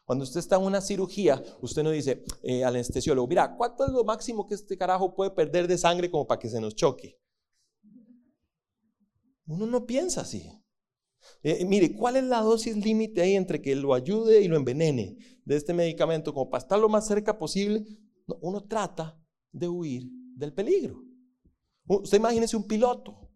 [0.04, 3.92] Cuando usted está en una cirugía, usted no dice eh, al anestesiólogo, mira, ¿cuánto es
[3.92, 7.18] lo máximo que este carajo puede perder de sangre como para que se nos choque?
[9.46, 10.50] Uno no piensa así.
[11.42, 15.16] Eh, mire, ¿cuál es la dosis límite ahí entre que lo ayude y lo envenene
[15.44, 17.84] de este medicamento como para estar lo más cerca posible?
[18.40, 21.02] uno trata de huir del peligro.
[21.86, 23.31] Usted imagínese un piloto.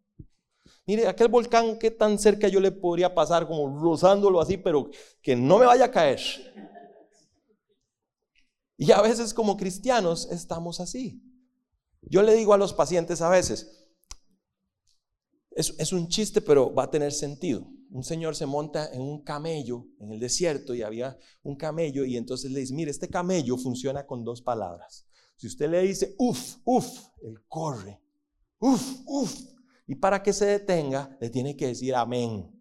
[0.87, 5.35] Mire, aquel volcán, ¿qué tan cerca yo le podría pasar como rozándolo así, pero que
[5.35, 6.21] no me vaya a caer?
[8.77, 11.23] Y a veces como cristianos estamos así.
[12.03, 13.89] Yo le digo a los pacientes a veces,
[15.51, 19.23] es, es un chiste, pero va a tener sentido un señor se monta en un
[19.23, 23.57] camello en el desierto y había un camello y entonces le dice, mire, este camello
[23.57, 25.07] funciona con dos palabras.
[25.37, 26.87] Si usted le dice, uf, uf,
[27.23, 28.01] él corre,
[28.59, 29.35] uf, uf,
[29.87, 32.53] y para que se detenga, le tiene que decir amén.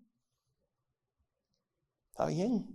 [2.11, 2.65] ¿Está bien?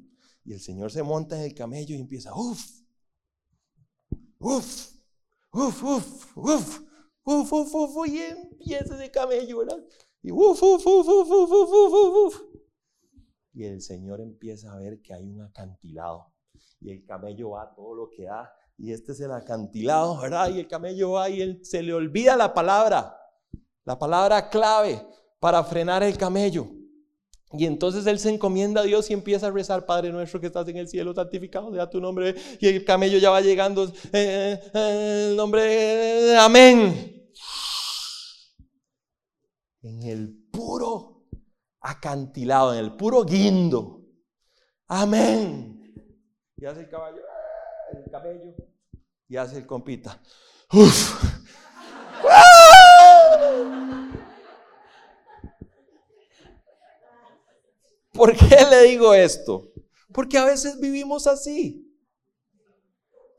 [0.45, 2.61] Y el Señor se monta en el camello y empieza, uf,
[4.39, 4.93] uf,
[5.53, 6.81] uf, uf, uf,
[7.25, 9.79] uf, uf, uf, y empieza ese camello, ¿verdad?
[10.23, 12.43] Y uf, uf, uf, uf, uf, uf, uf, uf.
[13.53, 16.33] Y el Señor empieza a ver que hay un acantilado.
[16.81, 18.51] Y el camello va todo lo que da.
[18.77, 20.51] Y este es el acantilado, ¿verdad?
[20.51, 23.20] Y el camello va y él, se le olvida la palabra.
[23.85, 25.07] La palabra clave
[25.39, 26.69] para frenar el camello.
[27.53, 30.69] Y entonces él se encomienda a Dios y empieza a rezar, Padre nuestro que estás
[30.69, 32.35] en el cielo, santificado sea tu nombre.
[32.61, 37.21] Y el camello ya va llegando, eh, eh, el nombre, amén
[39.83, 41.27] en el puro
[41.81, 44.05] acantilado, en el puro guindo.
[44.89, 45.95] Amén.
[46.57, 47.23] Y hace el caballo,
[47.93, 48.55] el camello,
[49.29, 50.21] y hace el compita.
[50.73, 51.40] Uf.
[58.13, 59.73] ¿Por qué le digo esto?
[60.13, 61.87] Porque a veces vivimos así.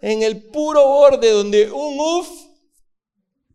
[0.02, 2.52] En el puro borde donde un uf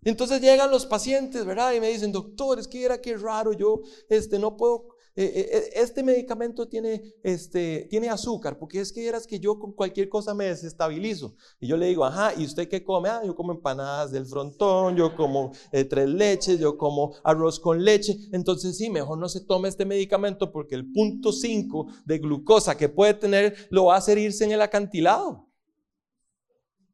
[0.07, 1.73] entonces llegan los pacientes, ¿verdad?
[1.73, 5.49] Y me dicen, doctor, es que era que raro, yo este, no puedo, eh, eh,
[5.51, 10.11] eh, este medicamento tiene, este, tiene azúcar, porque es que eras que yo con cualquier
[10.11, 11.35] cosa me desestabilizo.
[11.59, 13.09] Y yo le digo, ajá, ¿y usted qué come?
[13.09, 18.15] Ah, yo como empanadas del frontón, yo como tres leches, yo como arroz con leche.
[18.33, 22.91] Entonces sí, mejor no se tome este medicamento porque el punto 5 de glucosa que
[22.91, 25.49] puede tener lo va a hacer irse en el acantilado.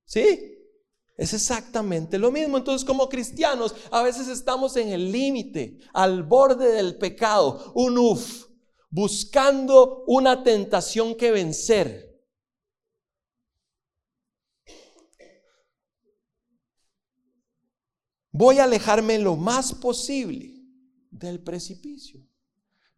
[0.04, 0.61] ¿Sí?
[1.22, 2.58] Es exactamente lo mismo.
[2.58, 8.46] Entonces, como cristianos, a veces estamos en el límite, al borde del pecado, un uf,
[8.90, 12.20] buscando una tentación que vencer.
[18.32, 20.60] Voy a alejarme lo más posible
[21.08, 22.31] del precipicio.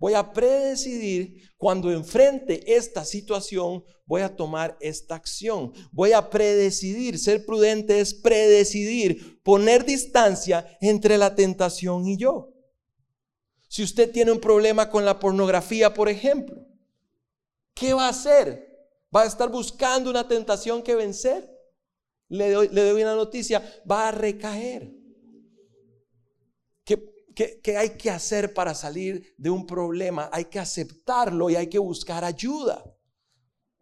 [0.04, 5.72] Voy a predecidir cuando enfrente esta situación, voy a tomar esta acción.
[5.92, 7.18] Voy a predecidir.
[7.18, 12.52] Ser prudente es predecidir, poner distancia entre la tentación y yo.
[13.66, 16.66] Si usted tiene un problema con la pornografía, por ejemplo,
[17.72, 18.76] ¿qué va a hacer?
[19.16, 21.50] ¿Va a estar buscando una tentación que vencer?
[22.28, 25.03] Le doy, le doy una noticia, va a recaer.
[27.34, 30.30] ¿Qué, hay que hacer para salir de un problema?
[30.32, 32.84] Hay que aceptarlo y hay que buscar ayuda.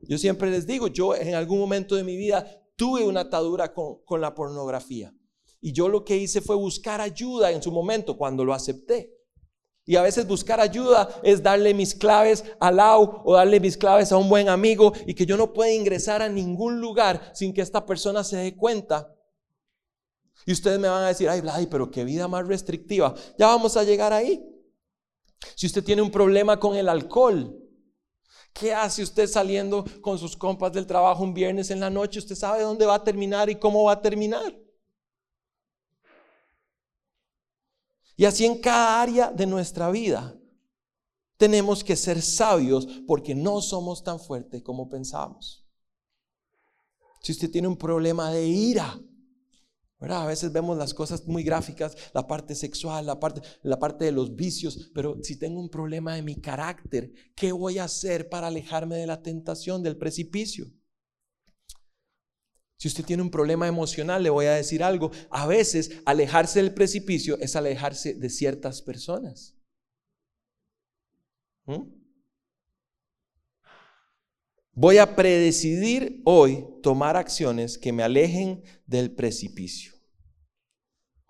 [0.00, 4.02] Yo siempre les digo, yo en algún momento de mi vida tuve una atadura con,
[4.04, 5.14] con la pornografía.
[5.60, 9.16] Y yo lo que hice fue buscar ayuda en su momento cuando lo acepté.
[9.84, 14.12] Y a veces buscar ayuda es darle mis claves a Lau o darle mis claves
[14.12, 17.62] a un buen amigo y que yo no pueda ingresar a ningún lugar sin que
[17.62, 19.12] esta persona se dé cuenta
[20.46, 23.14] Y ustedes me van a decir, ay, Vladi, pero qué vida más restrictiva.
[23.38, 24.44] Ya vamos a llegar ahí.
[25.55, 27.57] Si usted tiene un problema con el alcohol,
[28.52, 32.18] ¿qué hace usted saliendo con sus compas del trabajo un viernes en la noche?
[32.18, 34.57] Usted sabe dónde va a terminar y cómo va a terminar.
[38.16, 40.37] Y así en cada área de nuestra vida
[41.37, 45.64] tenemos que ser sabios porque no somos tan fuertes como pensamos.
[47.20, 49.00] Si usted tiene un problema de ira,
[50.10, 54.12] a veces vemos las cosas muy gráficas, la parte sexual, la parte, la parte de
[54.12, 58.48] los vicios, pero si tengo un problema de mi carácter, ¿qué voy a hacer para
[58.48, 60.66] alejarme de la tentación, del precipicio?
[62.82, 65.12] Si usted tiene un problema emocional, le voy a decir algo.
[65.30, 69.54] A veces alejarse del precipicio es alejarse de ciertas personas.
[71.64, 72.02] ¿Mm?
[74.74, 79.91] Voy a predecidir hoy tomar acciones que me alejen del precipicio.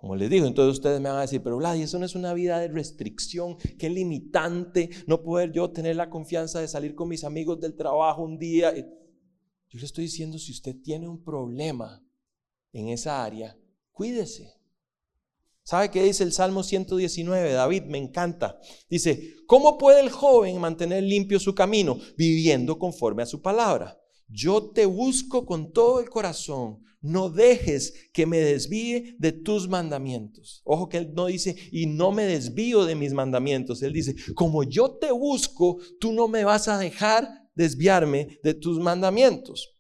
[0.03, 2.35] Como les digo, entonces ustedes me van a decir, pero Vlad, eso no es una
[2.35, 7.23] vida de restricción, qué limitante no poder yo tener la confianza de salir con mis
[7.23, 8.75] amigos del trabajo un día.
[8.75, 12.05] Yo le estoy diciendo, si usted tiene un problema
[12.73, 13.57] en esa área,
[13.93, 14.53] cuídese.
[15.63, 17.53] ¿Sabe qué dice el Salmo 119?
[17.53, 18.59] David, me encanta.
[18.91, 21.97] Dice, ¿cómo puede el joven mantener limpio su camino?
[22.17, 23.97] Viviendo conforme a su palabra.
[24.27, 26.83] Yo te busco con todo el corazón.
[27.03, 30.63] No dejes que me desvíe de tus mandamientos.
[30.65, 33.83] Ojo que él no dice, y no me desvío de mis mandamientos.
[33.83, 38.79] Él dice, como yo te busco, tú no me vas a dejar desviarme de tus
[38.79, 39.72] mandamientos.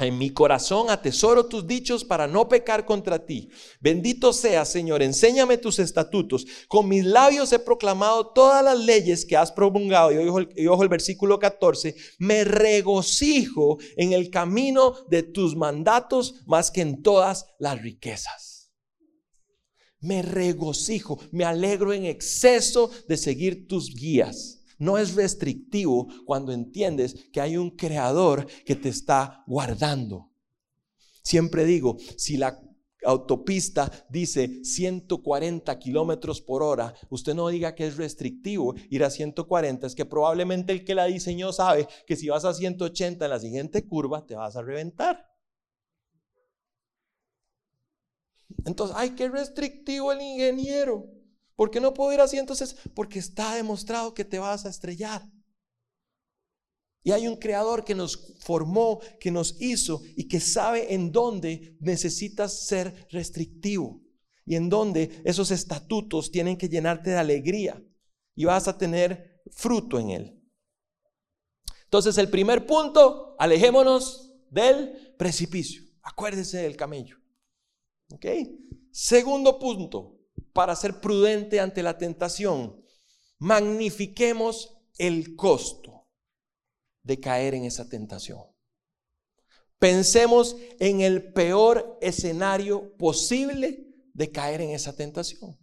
[0.00, 3.50] En mi corazón atesoro tus dichos para no pecar contra ti.
[3.80, 6.46] Bendito sea, Señor, enséñame tus estatutos.
[6.68, 10.10] Con mis labios he proclamado todas las leyes que has promulgado.
[10.10, 11.94] Y ojo, el versículo 14.
[12.18, 18.72] Me regocijo en el camino de tus mandatos más que en todas las riquezas.
[20.00, 27.28] Me regocijo, me alegro en exceso de seguir tus guías no es restrictivo cuando entiendes
[27.32, 30.32] que hay un creador que te está guardando.
[31.22, 32.60] Siempre digo, si la
[33.04, 39.86] autopista dice 140 kilómetros por hora, usted no diga que es restrictivo ir a 140,
[39.86, 43.38] es que probablemente el que la diseñó sabe que si vas a 180 en la
[43.38, 45.30] siguiente curva te vas a reventar.
[48.64, 51.19] Entonces, ay, qué restrictivo el ingeniero.
[51.60, 52.74] ¿Por qué no puedo ir así entonces?
[52.94, 55.30] Porque está demostrado que te vas a estrellar.
[57.02, 61.76] Y hay un creador que nos formó, que nos hizo y que sabe en dónde
[61.78, 64.00] necesitas ser restrictivo
[64.46, 67.84] y en dónde esos estatutos tienen que llenarte de alegría
[68.34, 70.42] y vas a tener fruto en él.
[71.84, 75.82] Entonces el primer punto, alejémonos del precipicio.
[76.00, 77.18] Acuérdese del camello.
[78.14, 78.24] ¿Ok?
[78.92, 80.19] Segundo punto,
[80.52, 82.84] para ser prudente ante la tentación,
[83.38, 86.08] magnifiquemos el costo
[87.02, 88.40] de caer en esa tentación.
[89.78, 95.58] Pensemos en el peor escenario posible de caer en esa tentación.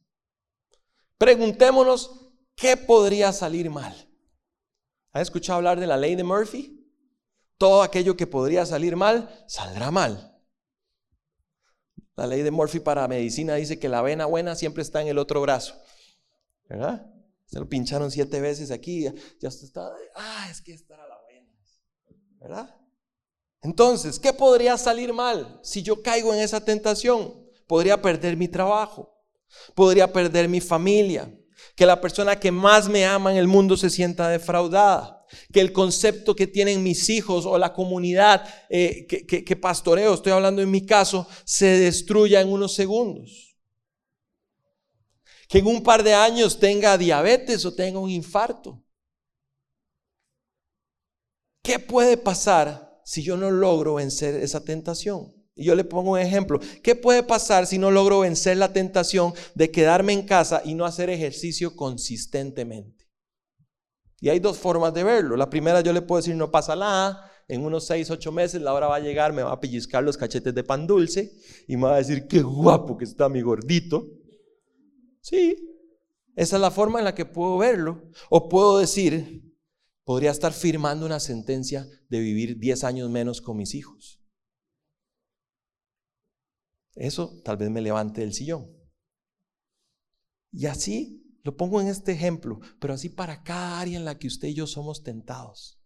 [1.18, 3.96] Preguntémonos qué podría salir mal.
[5.12, 6.84] ¿Ha escuchado hablar de la ley de Murphy?
[7.58, 10.37] Todo aquello que podría salir mal, saldrá mal.
[12.18, 15.20] La ley de Murphy para medicina dice que la vena buena siempre está en el
[15.20, 15.76] otro brazo.
[16.68, 17.06] ¿Verdad?
[17.46, 19.04] Se lo pincharon siete veces aquí,
[19.40, 21.54] ya, está, ah, es que esta era la buena.
[22.42, 22.76] ¿Verdad?
[23.62, 27.48] Entonces, ¿qué podría salir mal si yo caigo en esa tentación?
[27.68, 29.16] Podría perder mi trabajo,
[29.76, 31.32] podría perder mi familia,
[31.76, 35.17] que la persona que más me ama en el mundo se sienta defraudada
[35.52, 40.62] que el concepto que tienen mis hijos o la comunidad eh, que, pastoreo, estoy hablando
[40.62, 43.58] en mi caso, se destruya en unos segundos.
[45.48, 48.84] Que en un par de años tenga diabetes o tenga un infarto.
[51.62, 55.34] ¿Qué puede pasar si yo no logro vencer esa tentación?
[55.58, 56.60] Y yo le pongo un ejemplo.
[56.84, 60.86] ¿Qué puede pasar si no logro vencer la tentación de quedarme en casa y no
[60.86, 62.97] hacer ejercicio consistentemente?
[64.20, 65.38] Y hay dos formas de verlo.
[65.38, 68.74] La primera yo le puedo decir, no pasa nada, en unos seis, ocho meses la
[68.74, 71.34] hora va a llegar, me va a pellizcar los cachetes de pan dulce
[71.68, 74.08] y me va a decir, qué guapo que está mi gordito.
[75.22, 75.56] Sí,
[76.36, 78.12] esa es la forma en la que puedo verlo.
[78.30, 79.44] O puedo decir,
[80.04, 84.22] podría estar firmando una sentencia de vivir 10 años menos con mis hijos.
[86.96, 88.72] Eso tal vez me levante del sillón.
[90.52, 94.28] Y así lo pongo en este ejemplo, pero así para cada área en la que
[94.28, 95.80] usted y yo somos tentados.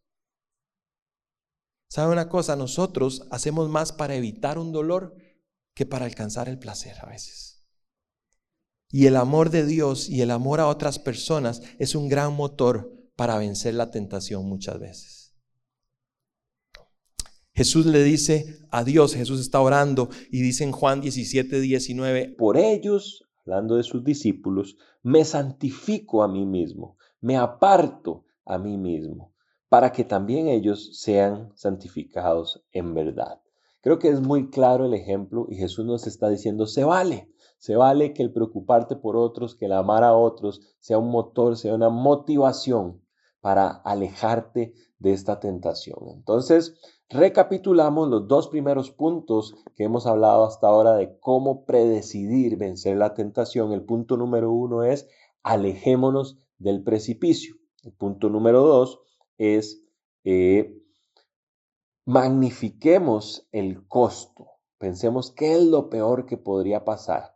[1.87, 2.55] ¿Sabe una cosa?
[2.55, 5.15] Nosotros hacemos más para evitar un dolor
[5.75, 7.63] que para alcanzar el placer a veces.
[8.89, 12.91] Y el amor de Dios y el amor a otras personas es un gran motor
[13.15, 15.35] para vencer la tentación muchas veces.
[17.53, 22.57] Jesús le dice a Dios, Jesús está orando y dice en Juan 17, 19, por
[22.57, 29.33] ellos, hablando de sus discípulos, me santifico a mí mismo, me aparto a mí mismo,
[29.69, 33.41] para que también ellos sean santificados en verdad.
[33.81, 37.75] Creo que es muy claro el ejemplo y Jesús nos está diciendo, se vale, se
[37.75, 41.73] vale que el preocuparte por otros, que el amar a otros sea un motor, sea
[41.73, 43.01] una motivación
[43.39, 45.97] para alejarte de esta tentación.
[46.13, 46.75] Entonces,
[47.11, 53.13] recapitulamos los dos primeros puntos que hemos hablado hasta ahora de cómo predecidir vencer la
[53.13, 53.71] tentación.
[53.71, 55.07] El punto número uno es
[55.43, 57.55] alejémonos del precipicio.
[57.83, 59.01] El punto número dos
[59.37, 59.83] es
[60.23, 60.79] eh,
[62.05, 64.47] magnifiquemos el costo.
[64.77, 67.35] Pensemos qué es lo peor que podría pasar.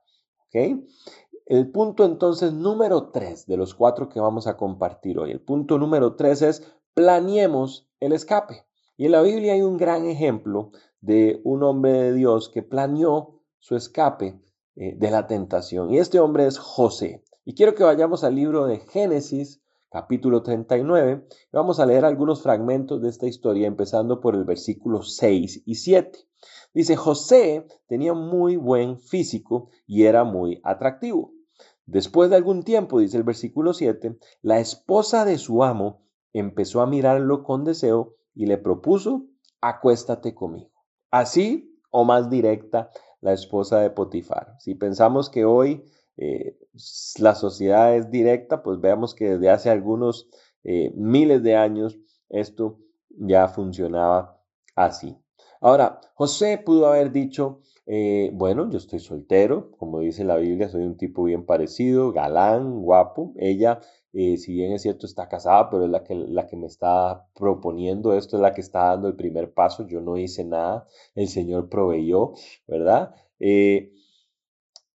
[1.45, 5.31] El punto entonces número tres de los cuatro que vamos a compartir hoy.
[5.31, 6.63] El punto número tres es
[6.93, 8.65] planeemos el escape.
[8.97, 10.71] Y en la Biblia hay un gran ejemplo
[11.01, 14.39] de un hombre de Dios que planeó su escape
[14.75, 15.91] eh, de la tentación.
[15.91, 17.23] Y este hombre es José.
[17.43, 21.27] Y quiero que vayamos al libro de Génesis, capítulo 39.
[21.29, 25.75] Y vamos a leer algunos fragmentos de esta historia, empezando por el versículo 6 y
[25.75, 26.19] 7.
[26.73, 31.33] Dice, José tenía muy buen físico y era muy atractivo.
[31.85, 36.01] Después de algún tiempo, dice el versículo 7, la esposa de su amo
[36.33, 39.25] empezó a mirarlo con deseo y le propuso,
[39.61, 40.71] acuéstate conmigo.
[41.09, 44.55] Así o más directa la esposa de Potifar.
[44.59, 45.85] Si pensamos que hoy
[46.17, 46.57] eh,
[47.17, 50.29] la sociedad es directa, pues veamos que desde hace algunos
[50.63, 51.97] eh, miles de años
[52.29, 52.79] esto
[53.09, 54.41] ya funcionaba
[54.75, 55.17] así.
[55.61, 60.83] Ahora, José pudo haber dicho, eh, bueno, yo estoy soltero, como dice la Biblia, soy
[60.83, 63.33] un tipo bien parecido, galán, guapo.
[63.37, 63.79] Ella,
[64.17, 67.27] eh, si bien es cierto, está casada, pero es la que, la que me está
[67.33, 69.85] proponiendo esto, es la que está dando el primer paso.
[69.85, 72.31] Yo no hice nada, el Señor proveyó,
[72.65, 73.13] ¿verdad?
[73.39, 73.91] Eh,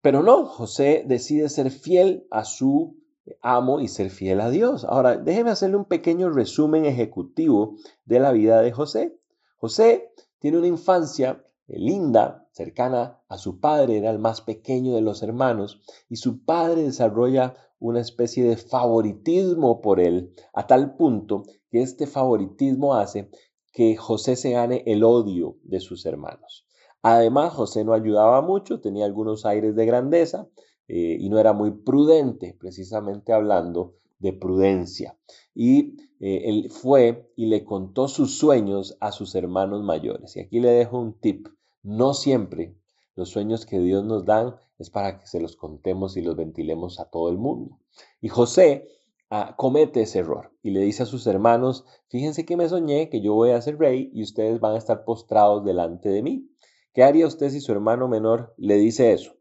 [0.01, 2.97] pero no, José decide ser fiel a su
[3.43, 4.85] amo y ser fiel a Dios.
[4.85, 9.21] Ahora, déjeme hacerle un pequeño resumen ejecutivo de la vida de José.
[9.59, 15.23] José tiene una infancia linda, cercana a su padre, era el más pequeño de los
[15.23, 21.83] hermanos, y su padre desarrolla una especie de favoritismo por él, a tal punto que
[21.83, 23.31] este favoritismo hace
[23.73, 26.67] que José se gane el odio de sus hermanos.
[27.03, 30.49] Además, José no ayudaba mucho, tenía algunos aires de grandeza
[30.87, 35.17] eh, y no era muy prudente, precisamente hablando de prudencia.
[35.55, 40.37] Y eh, él fue y le contó sus sueños a sus hermanos mayores.
[40.37, 41.49] Y aquí le dejo un tip.
[41.83, 42.77] No siempre
[43.21, 47.01] los sueños que Dios nos dan es para que se los contemos y los ventilemos
[47.01, 47.79] a todo el mundo.
[48.23, 48.89] Y José
[49.29, 53.21] ah, comete ese error y le dice a sus hermanos, fíjense que me soñé que
[53.21, 56.51] yo voy a ser rey y ustedes van a estar postrados delante de mí.
[56.95, 59.35] ¿Qué haría usted si su hermano menor le dice eso?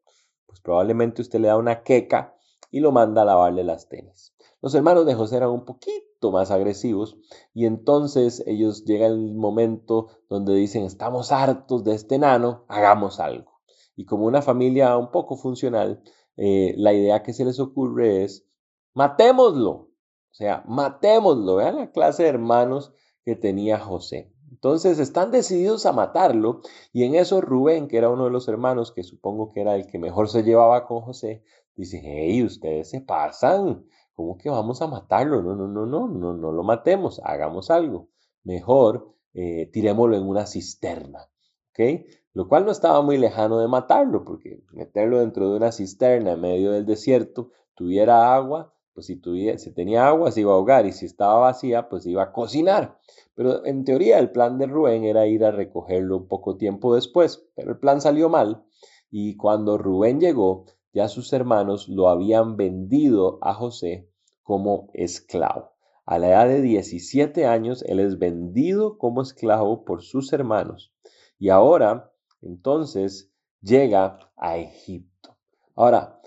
[0.45, 2.35] Pues probablemente usted le da una queca
[2.69, 4.35] y lo manda a lavarle las tenis.
[4.61, 7.17] Los hermanos de José eran un poquito más agresivos
[7.53, 13.58] y entonces ellos llegan el momento donde dicen, estamos hartos de este enano, hagamos algo.
[13.99, 16.01] Y como una familia un poco funcional,
[16.37, 18.47] eh, la idea que se les ocurre es,
[18.93, 19.71] matémoslo.
[19.71, 19.89] O
[20.31, 21.57] sea, matémoslo.
[21.57, 22.93] Vean la clase de hermanos
[23.25, 24.31] que tenía José.
[24.49, 26.61] Entonces están decididos a matarlo
[26.93, 29.85] y en eso Rubén, que era uno de los hermanos, que supongo que era el
[29.85, 31.43] que mejor se llevaba con José,
[31.75, 35.41] dice, hey, ustedes se pasan, ¿Cómo que vamos a matarlo?
[35.41, 38.07] No, no, no, no, no, no lo matemos, hagamos algo.
[38.43, 41.29] Mejor eh, tirémoslo en una cisterna,
[41.69, 42.05] ¿ok?
[42.33, 46.41] Lo cual no estaba muy lejano de matarlo, porque meterlo dentro de una cisterna en
[46.41, 50.85] medio del desierto, tuviera agua, pues si, tuviera, si tenía agua se iba a ahogar
[50.85, 52.99] y si estaba vacía, pues iba a cocinar.
[53.35, 57.47] Pero en teoría el plan de Rubén era ir a recogerlo un poco tiempo después,
[57.55, 58.65] pero el plan salió mal
[59.11, 64.09] y cuando Rubén llegó, ya sus hermanos lo habían vendido a José
[64.43, 65.71] como esclavo.
[66.05, 70.91] A la edad de 17 años, él es vendido como esclavo por sus hermanos.
[71.37, 72.08] Y ahora,
[72.41, 73.31] entonces,
[73.61, 75.37] llega a Egipto.
[75.75, 76.21] Ahora,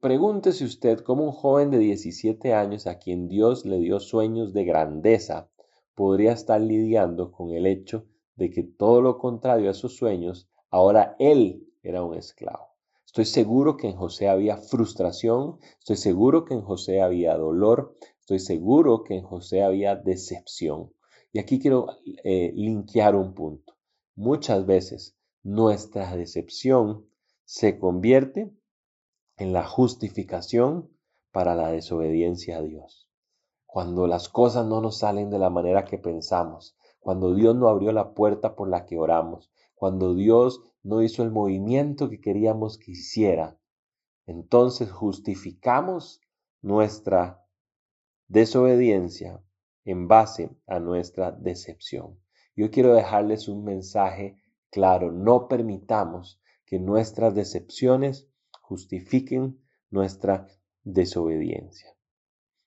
[0.00, 4.64] pregúntese usted cómo un joven de 17 años a quien Dios le dio sueños de
[4.64, 5.50] grandeza
[5.94, 8.06] podría estar lidiando con el hecho
[8.36, 12.76] de que todo lo contrario a esos sueños, ahora él era un esclavo.
[13.04, 18.38] Estoy seguro que en José había frustración, estoy seguro que en José había dolor, estoy
[18.40, 20.92] seguro que en José había decepción.
[21.32, 21.86] Y aquí quiero
[22.24, 23.75] eh, un punto.
[24.18, 27.06] Muchas veces nuestra decepción
[27.44, 28.50] se convierte
[29.36, 30.90] en la justificación
[31.32, 33.10] para la desobediencia a Dios.
[33.66, 37.92] Cuando las cosas no nos salen de la manera que pensamos, cuando Dios no abrió
[37.92, 42.92] la puerta por la que oramos, cuando Dios no hizo el movimiento que queríamos que
[42.92, 43.60] hiciera,
[44.24, 46.22] entonces justificamos
[46.62, 47.46] nuestra
[48.28, 49.44] desobediencia
[49.84, 52.18] en base a nuestra decepción.
[52.56, 54.40] Yo quiero dejarles un mensaje
[54.70, 58.28] claro, no permitamos que nuestras decepciones
[58.62, 60.48] justifiquen nuestra
[60.82, 61.94] desobediencia.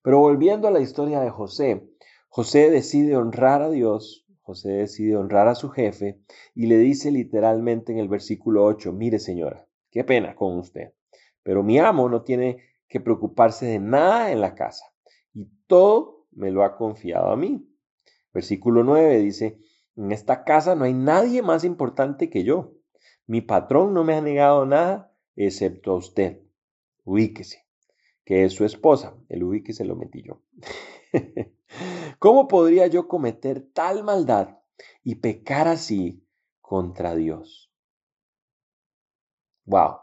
[0.03, 1.89] Pero volviendo a la historia de José,
[2.29, 6.21] José decide honrar a Dios, José decide honrar a su jefe
[6.53, 10.93] y le dice literalmente en el versículo 8, mire señora, qué pena con usted,
[11.41, 14.85] pero mi amo no tiene que preocuparse de nada en la casa
[15.33, 17.65] y todo me lo ha confiado a mí.
[18.31, 19.59] Versículo 9 dice,
[19.99, 22.71] en esta casa no hay nadie más importante que yo.
[23.27, 26.41] Mi patrón no me ha negado nada excepto a usted.
[27.03, 27.67] Ubíquese,
[28.23, 29.17] que es su esposa.
[29.27, 30.41] El ubíquese lo metí yo.
[32.19, 34.59] ¿Cómo podría yo cometer tal maldad
[35.03, 36.25] y pecar así
[36.61, 37.69] contra Dios?
[39.65, 39.97] Wow.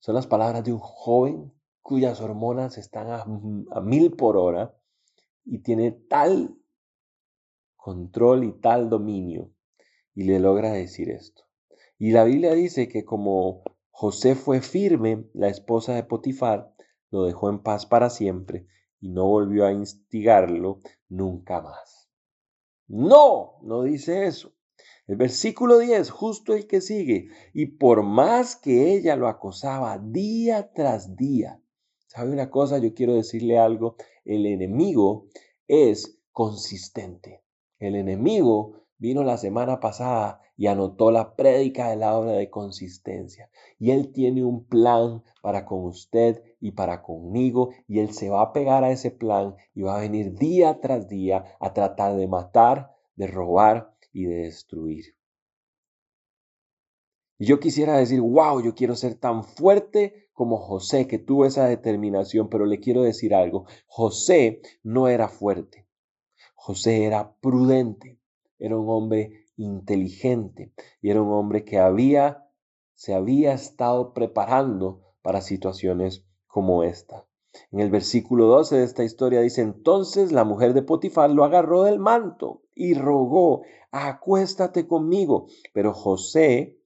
[0.00, 4.76] Son las palabras de un joven cuyas hormonas están a, a mil por hora
[5.44, 6.56] y tiene tal
[7.82, 9.50] control y tal dominio
[10.14, 11.42] y le logra decir esto.
[11.98, 16.72] Y la Biblia dice que como José fue firme, la esposa de Potifar
[17.10, 18.68] lo dejó en paz para siempre
[19.00, 20.78] y no volvió a instigarlo
[21.08, 22.08] nunca más.
[22.86, 24.54] No, no dice eso.
[25.08, 30.72] El versículo 10, justo el que sigue, y por más que ella lo acosaba día
[30.72, 31.60] tras día,
[32.06, 32.78] ¿sabe una cosa?
[32.78, 35.26] Yo quiero decirle algo, el enemigo
[35.66, 37.41] es consistente.
[37.82, 43.50] El enemigo vino la semana pasada y anotó la prédica de la obra de consistencia.
[43.80, 48.40] Y Él tiene un plan para con usted y para conmigo y Él se va
[48.40, 52.28] a pegar a ese plan y va a venir día tras día a tratar de
[52.28, 55.16] matar, de robar y de destruir.
[57.36, 61.66] Y yo quisiera decir, wow, yo quiero ser tan fuerte como José, que tuvo esa
[61.66, 65.81] determinación, pero le quiero decir algo, José no era fuerte,
[66.64, 68.20] José era prudente,
[68.60, 72.48] era un hombre inteligente y era un hombre que había,
[72.94, 77.26] se había estado preparando para situaciones como esta.
[77.72, 81.82] En el versículo 12 de esta historia dice, entonces la mujer de Potifar lo agarró
[81.82, 85.48] del manto y rogó, acuéstate conmigo.
[85.72, 86.78] Pero José,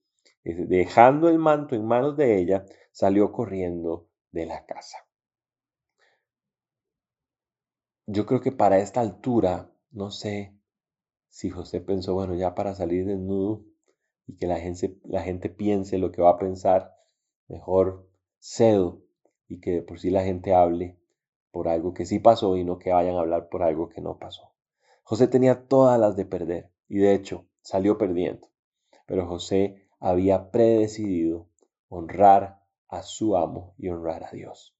[0.43, 5.06] eh, dejando el manto en manos de ella, salió corriendo de la casa.
[8.09, 10.57] Yo creo que para esta altura, no sé
[11.27, 13.65] si José pensó, bueno, ya para salir desnudo
[14.25, 16.95] y que la gente, la gente piense lo que va a pensar,
[17.49, 19.01] mejor cedo
[19.49, 20.97] y que por sí la gente hable
[21.51, 24.17] por algo que sí pasó y no que vayan a hablar por algo que no
[24.17, 24.53] pasó.
[25.03, 28.47] José tenía todas las de perder y de hecho salió perdiendo,
[29.05, 31.49] pero José había predecidido
[31.89, 34.77] honrar a su amo y honrar a Dios.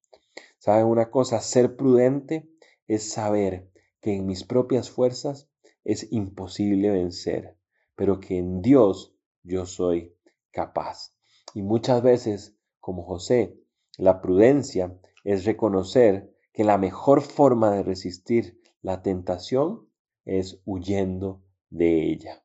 [0.60, 1.42] ¿Saben una cosa?
[1.42, 2.50] Ser prudente
[2.88, 3.72] es saber
[4.02, 5.50] que en mis propias fuerzas
[5.84, 7.58] es imposible vencer,
[7.96, 10.16] pero que en Dios yo soy
[10.52, 11.14] capaz.
[11.54, 13.60] Y muchas veces, como José,
[13.98, 19.88] la prudencia es reconocer que la mejor forma de resistir la tentación
[20.26, 22.44] es huyendo de ella.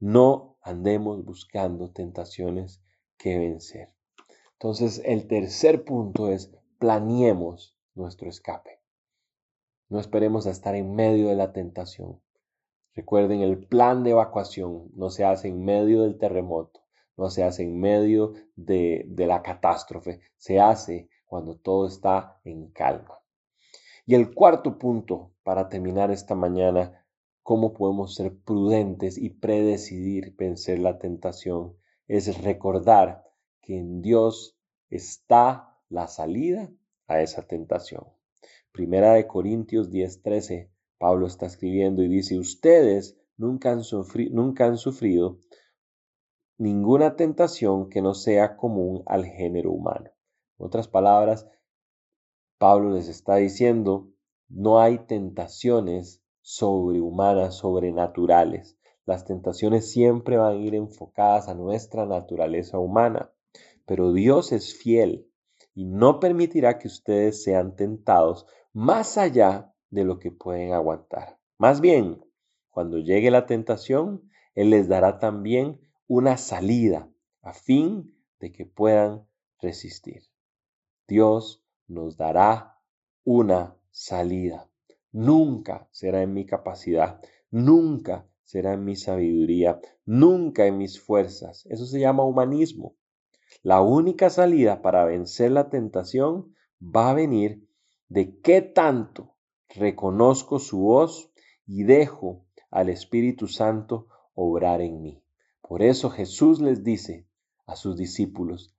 [0.00, 2.82] No andemos buscando tentaciones
[3.16, 3.94] que vencer.
[4.52, 8.77] Entonces, el tercer punto es planeemos nuestro escape.
[9.90, 12.20] No esperemos a estar en medio de la tentación.
[12.94, 16.80] Recuerden, el plan de evacuación no se hace en medio del terremoto,
[17.16, 23.18] no se hace en medio de, la catástrofe, se hace cuando todo está en calma.
[24.04, 27.06] Y el cuarto punto para terminar esta mañana,
[27.42, 31.76] cómo podemos ser prudentes y predecidir vencer la tentación,
[32.08, 33.24] es recordar
[33.62, 34.58] que en Dios
[34.90, 36.70] está la salida
[37.06, 38.17] a esa tentación.
[38.72, 43.82] Primera de Corintios 10:13, Pablo está escribiendo y dice, ustedes nunca han,
[44.30, 45.38] nunca han sufrido
[46.58, 50.10] ninguna tentación que no sea común al género humano.
[50.58, 51.48] En otras palabras,
[52.58, 54.10] Pablo les está diciendo,
[54.48, 58.76] no hay tentaciones sobrehumanas, sobrenaturales.
[59.06, 63.32] Las tentaciones siempre van a ir enfocadas a nuestra naturaleza humana.
[63.86, 65.27] Pero Dios es fiel
[65.78, 71.38] y no permitirá que ustedes sean tentados más allá de lo que pueden aguantar.
[71.56, 72.20] Más bien,
[72.68, 77.08] cuando llegue la tentación, Él les dará también una salida
[77.42, 79.24] a fin de que puedan
[79.60, 80.24] resistir.
[81.06, 82.80] Dios nos dará
[83.22, 84.68] una salida.
[85.12, 87.20] Nunca será en mi capacidad,
[87.52, 91.66] nunca será en mi sabiduría, nunca en mis fuerzas.
[91.66, 92.96] Eso se llama humanismo.
[93.68, 97.68] La única salida para vencer la tentación va a venir
[98.08, 99.36] de qué tanto
[99.68, 101.30] reconozco su voz
[101.66, 105.22] y dejo al Espíritu Santo obrar en mí.
[105.60, 107.28] Por eso Jesús les dice
[107.66, 108.74] a sus discípulos,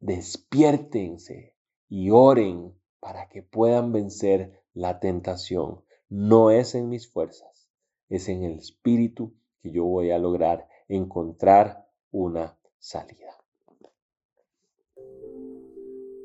[0.00, 1.56] despiértense
[1.88, 5.82] y oren para que puedan vencer la tentación.
[6.10, 7.70] No es en mis fuerzas,
[8.10, 13.41] es en el Espíritu que yo voy a lograr encontrar una salida.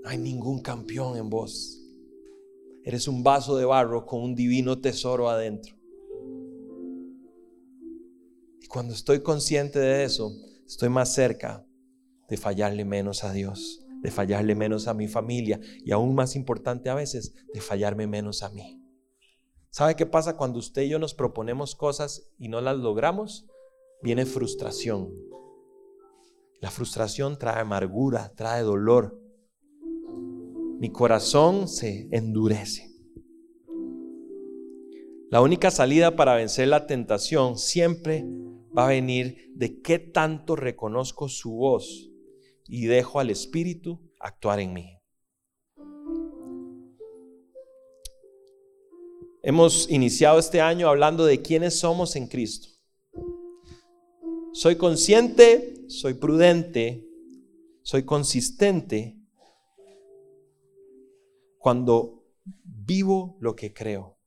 [0.08, 1.82] No hay ningún campeón en vos.
[2.86, 5.76] Eres un vaso de barro con un divino tesoro adentro.
[8.62, 10.32] Y cuando estoy consciente de eso,
[10.66, 11.68] estoy más cerca
[12.30, 16.90] de fallarle menos a Dios, de fallarle menos a mi familia y aún más importante
[16.90, 18.82] a veces, de fallarme menos a mí.
[19.72, 23.46] ¿Sabe qué pasa cuando usted y yo nos proponemos cosas y no las logramos?
[24.02, 25.14] Viene frustración.
[26.62, 29.27] La frustración trae amargura, trae dolor
[30.80, 32.94] mi corazón se endurece.
[35.30, 38.26] La única salida para vencer la tentación siempre
[38.78, 42.12] va a venir de qué tanto reconozco su voz
[42.68, 44.94] y dejo al Espíritu actuar en mí.
[49.42, 52.70] Hemos iniciado este año hablando de quiénes somos en Cristo.
[54.54, 57.06] Soy consciente, soy prudente,
[57.82, 59.17] soy consistente
[61.68, 62.24] cuando
[62.64, 64.18] vivo lo que creo.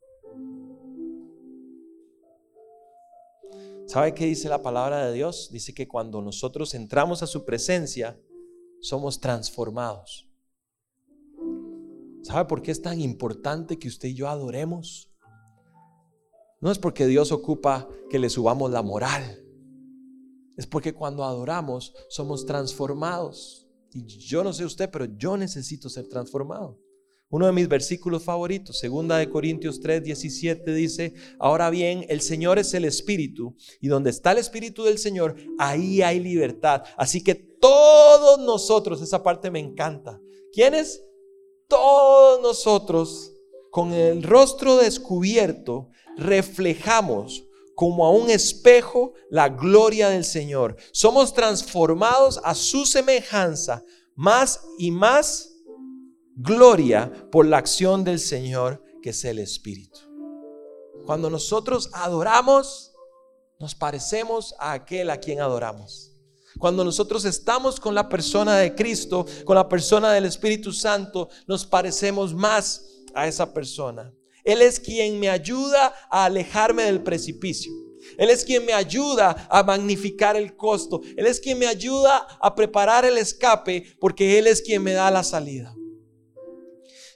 [3.87, 5.49] ¿Sabe qué dice la palabra de Dios?
[5.51, 8.21] Dice que cuando nosotros entramos a su presencia,
[8.83, 10.29] somos transformados.
[12.21, 15.11] ¿Sabe por qué es tan importante que usted y yo adoremos?
[16.61, 19.43] No es porque Dios ocupa que le subamos la moral.
[20.59, 23.67] Es porque cuando adoramos somos transformados.
[23.95, 26.79] Y yo no sé usted, pero yo necesito ser transformado.
[27.33, 32.59] Uno de mis versículos favoritos, segunda de Corintios 3, 17 dice, ahora bien, el Señor
[32.59, 36.83] es el Espíritu y donde está el Espíritu del Señor, ahí hay libertad.
[36.97, 40.21] Así que todos nosotros, esa parte me encanta.
[40.53, 41.05] ¿Quiénes?
[41.69, 43.33] Todos nosotros,
[43.71, 47.45] con el rostro descubierto, reflejamos
[47.77, 50.77] como a un espejo la gloria del Señor.
[50.93, 53.85] Somos transformados a su semejanza
[54.17, 55.50] más y más
[56.43, 60.01] gloria por la acción del Señor que es el Espíritu.
[61.05, 62.93] Cuando nosotros adoramos,
[63.59, 66.13] nos parecemos a aquel a quien adoramos.
[66.59, 71.67] Cuando nosotros estamos con la persona de Cristo, con la persona del Espíritu Santo, nos
[71.67, 72.85] parecemos más
[73.15, 74.13] a esa persona.
[74.45, 77.73] Él es quien me ayuda a alejarme del precipicio.
[78.17, 81.01] Él es quien me ayuda a magnificar el costo.
[81.17, 85.11] Él es quien me ayuda a preparar el escape porque Él es quien me da
[85.11, 85.75] la salida.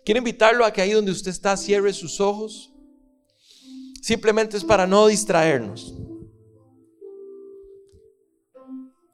[0.04, 2.70] Quiero invitarlo a que ahí donde usted está cierre sus ojos.
[4.02, 5.94] Simplemente es para no distraernos.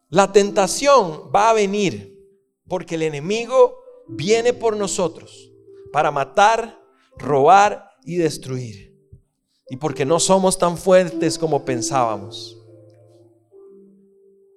[0.09, 2.19] La tentación va a venir
[2.67, 3.77] porque el enemigo
[4.09, 5.53] viene por nosotros
[5.93, 6.81] para matar,
[7.17, 8.91] robar y destruir.
[9.69, 12.57] Y porque no somos tan fuertes como pensábamos.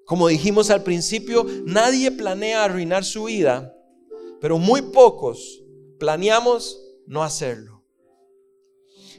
[0.06, 3.78] Como dijimos al principio, nadie planea arruinar su vida,
[4.42, 5.63] pero muy pocos
[6.00, 7.84] planeamos no hacerlo.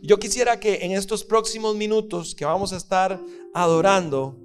[0.03, 3.21] Yo quisiera que en estos próximos minutos que vamos a estar
[3.55, 4.39] adorando,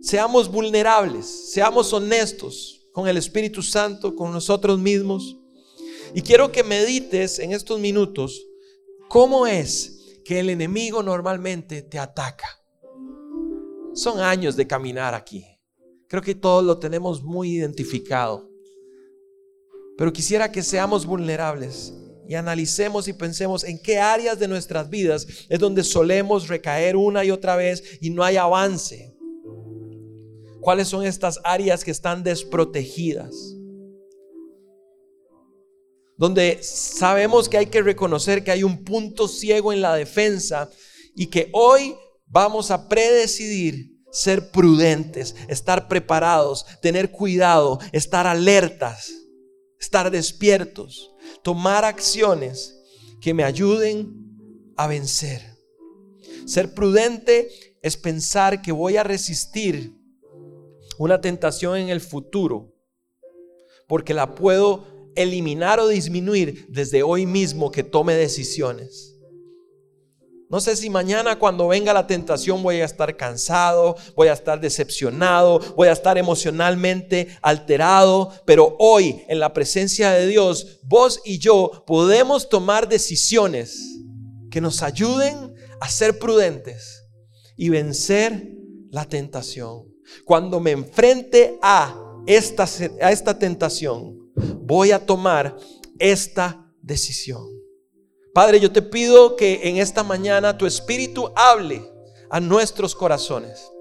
[0.00, 5.36] seamos vulnerables, seamos honestos con el Espíritu Santo, con nosotros mismos.
[6.14, 8.46] Y quiero que medites en estos minutos
[9.08, 12.48] cómo es que el enemigo normalmente te ataca.
[13.94, 15.44] Son años de caminar aquí.
[16.08, 18.48] Creo que todos lo tenemos muy identificado.
[19.96, 21.94] Pero quisiera que seamos vulnerables
[22.28, 27.24] y analicemos y pensemos en qué áreas de nuestras vidas es donde solemos recaer una
[27.24, 29.14] y otra vez y no hay avance.
[30.60, 33.54] ¿Cuáles son estas áreas que están desprotegidas?
[36.18, 40.70] Donde sabemos que hay que reconocer que hay un punto ciego en la defensa
[41.14, 41.94] y que hoy
[42.26, 49.25] vamos a predecidir ser prudentes, estar preparados, tener cuidado, estar alertas
[49.80, 52.76] estar despiertos, tomar acciones
[53.20, 55.42] que me ayuden a vencer.
[56.44, 59.94] Ser prudente es pensar que voy a resistir
[60.98, 62.72] una tentación en el futuro
[63.86, 69.15] porque la puedo eliminar o disminuir desde hoy mismo que tome decisiones.
[70.48, 74.60] No sé si mañana cuando venga la tentación voy a estar cansado, voy a estar
[74.60, 81.38] decepcionado, voy a estar emocionalmente alterado, pero hoy en la presencia de Dios, vos y
[81.38, 83.98] yo podemos tomar decisiones
[84.48, 87.04] que nos ayuden a ser prudentes
[87.56, 88.52] y vencer
[88.90, 89.92] la tentación.
[90.24, 92.68] Cuando me enfrente a esta,
[93.02, 94.30] a esta tentación,
[94.60, 95.56] voy a tomar
[95.98, 97.55] esta decisión.
[98.36, 101.90] Padre, yo te pido que en esta mañana tu Espíritu hable
[102.28, 103.72] a nuestros corazones.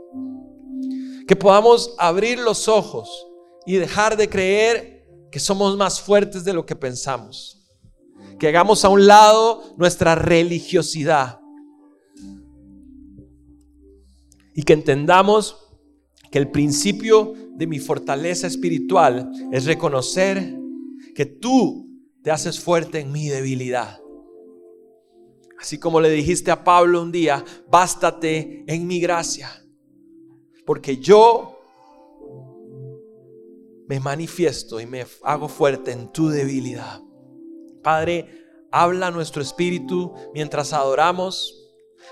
[1.27, 3.27] Que podamos abrir los ojos
[3.65, 7.67] y dejar de creer que somos más fuertes de lo que pensamos.
[8.39, 11.41] Que hagamos a un lado nuestra religiosidad.
[14.53, 15.57] Y que entendamos
[16.31, 20.57] que el principio de mi fortaleza espiritual es reconocer
[21.13, 21.89] que tú
[22.23, 23.99] te haces fuerte en mi debilidad.
[25.59, 29.49] Así como le dijiste a Pablo un día, bástate en mi gracia,
[30.65, 31.59] porque yo
[33.87, 37.01] me manifiesto y me hago fuerte en tu debilidad.
[37.83, 41.61] Padre, habla nuestro espíritu mientras adoramos,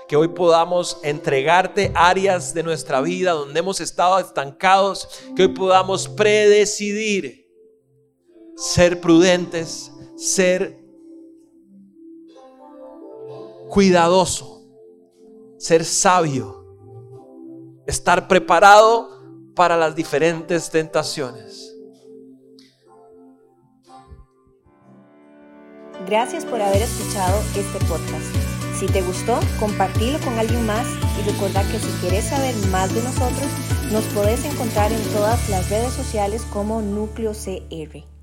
[0.08, 6.08] que hoy podamos entregarte áreas de nuestra vida donde hemos estado estancados, que hoy podamos
[6.08, 7.48] predecidir,
[8.56, 10.83] ser prudentes, ser
[13.74, 14.62] cuidadoso,
[15.58, 16.64] ser sabio,
[17.88, 19.20] estar preparado
[19.56, 21.74] para las diferentes tentaciones.
[26.06, 28.24] Gracias por haber escuchado este podcast.
[28.78, 30.86] Si te gustó, compartilo con alguien más
[31.18, 33.50] y recuerda que si quieres saber más de nosotros,
[33.90, 38.13] nos podés encontrar en todas las redes sociales como Núcleo CR.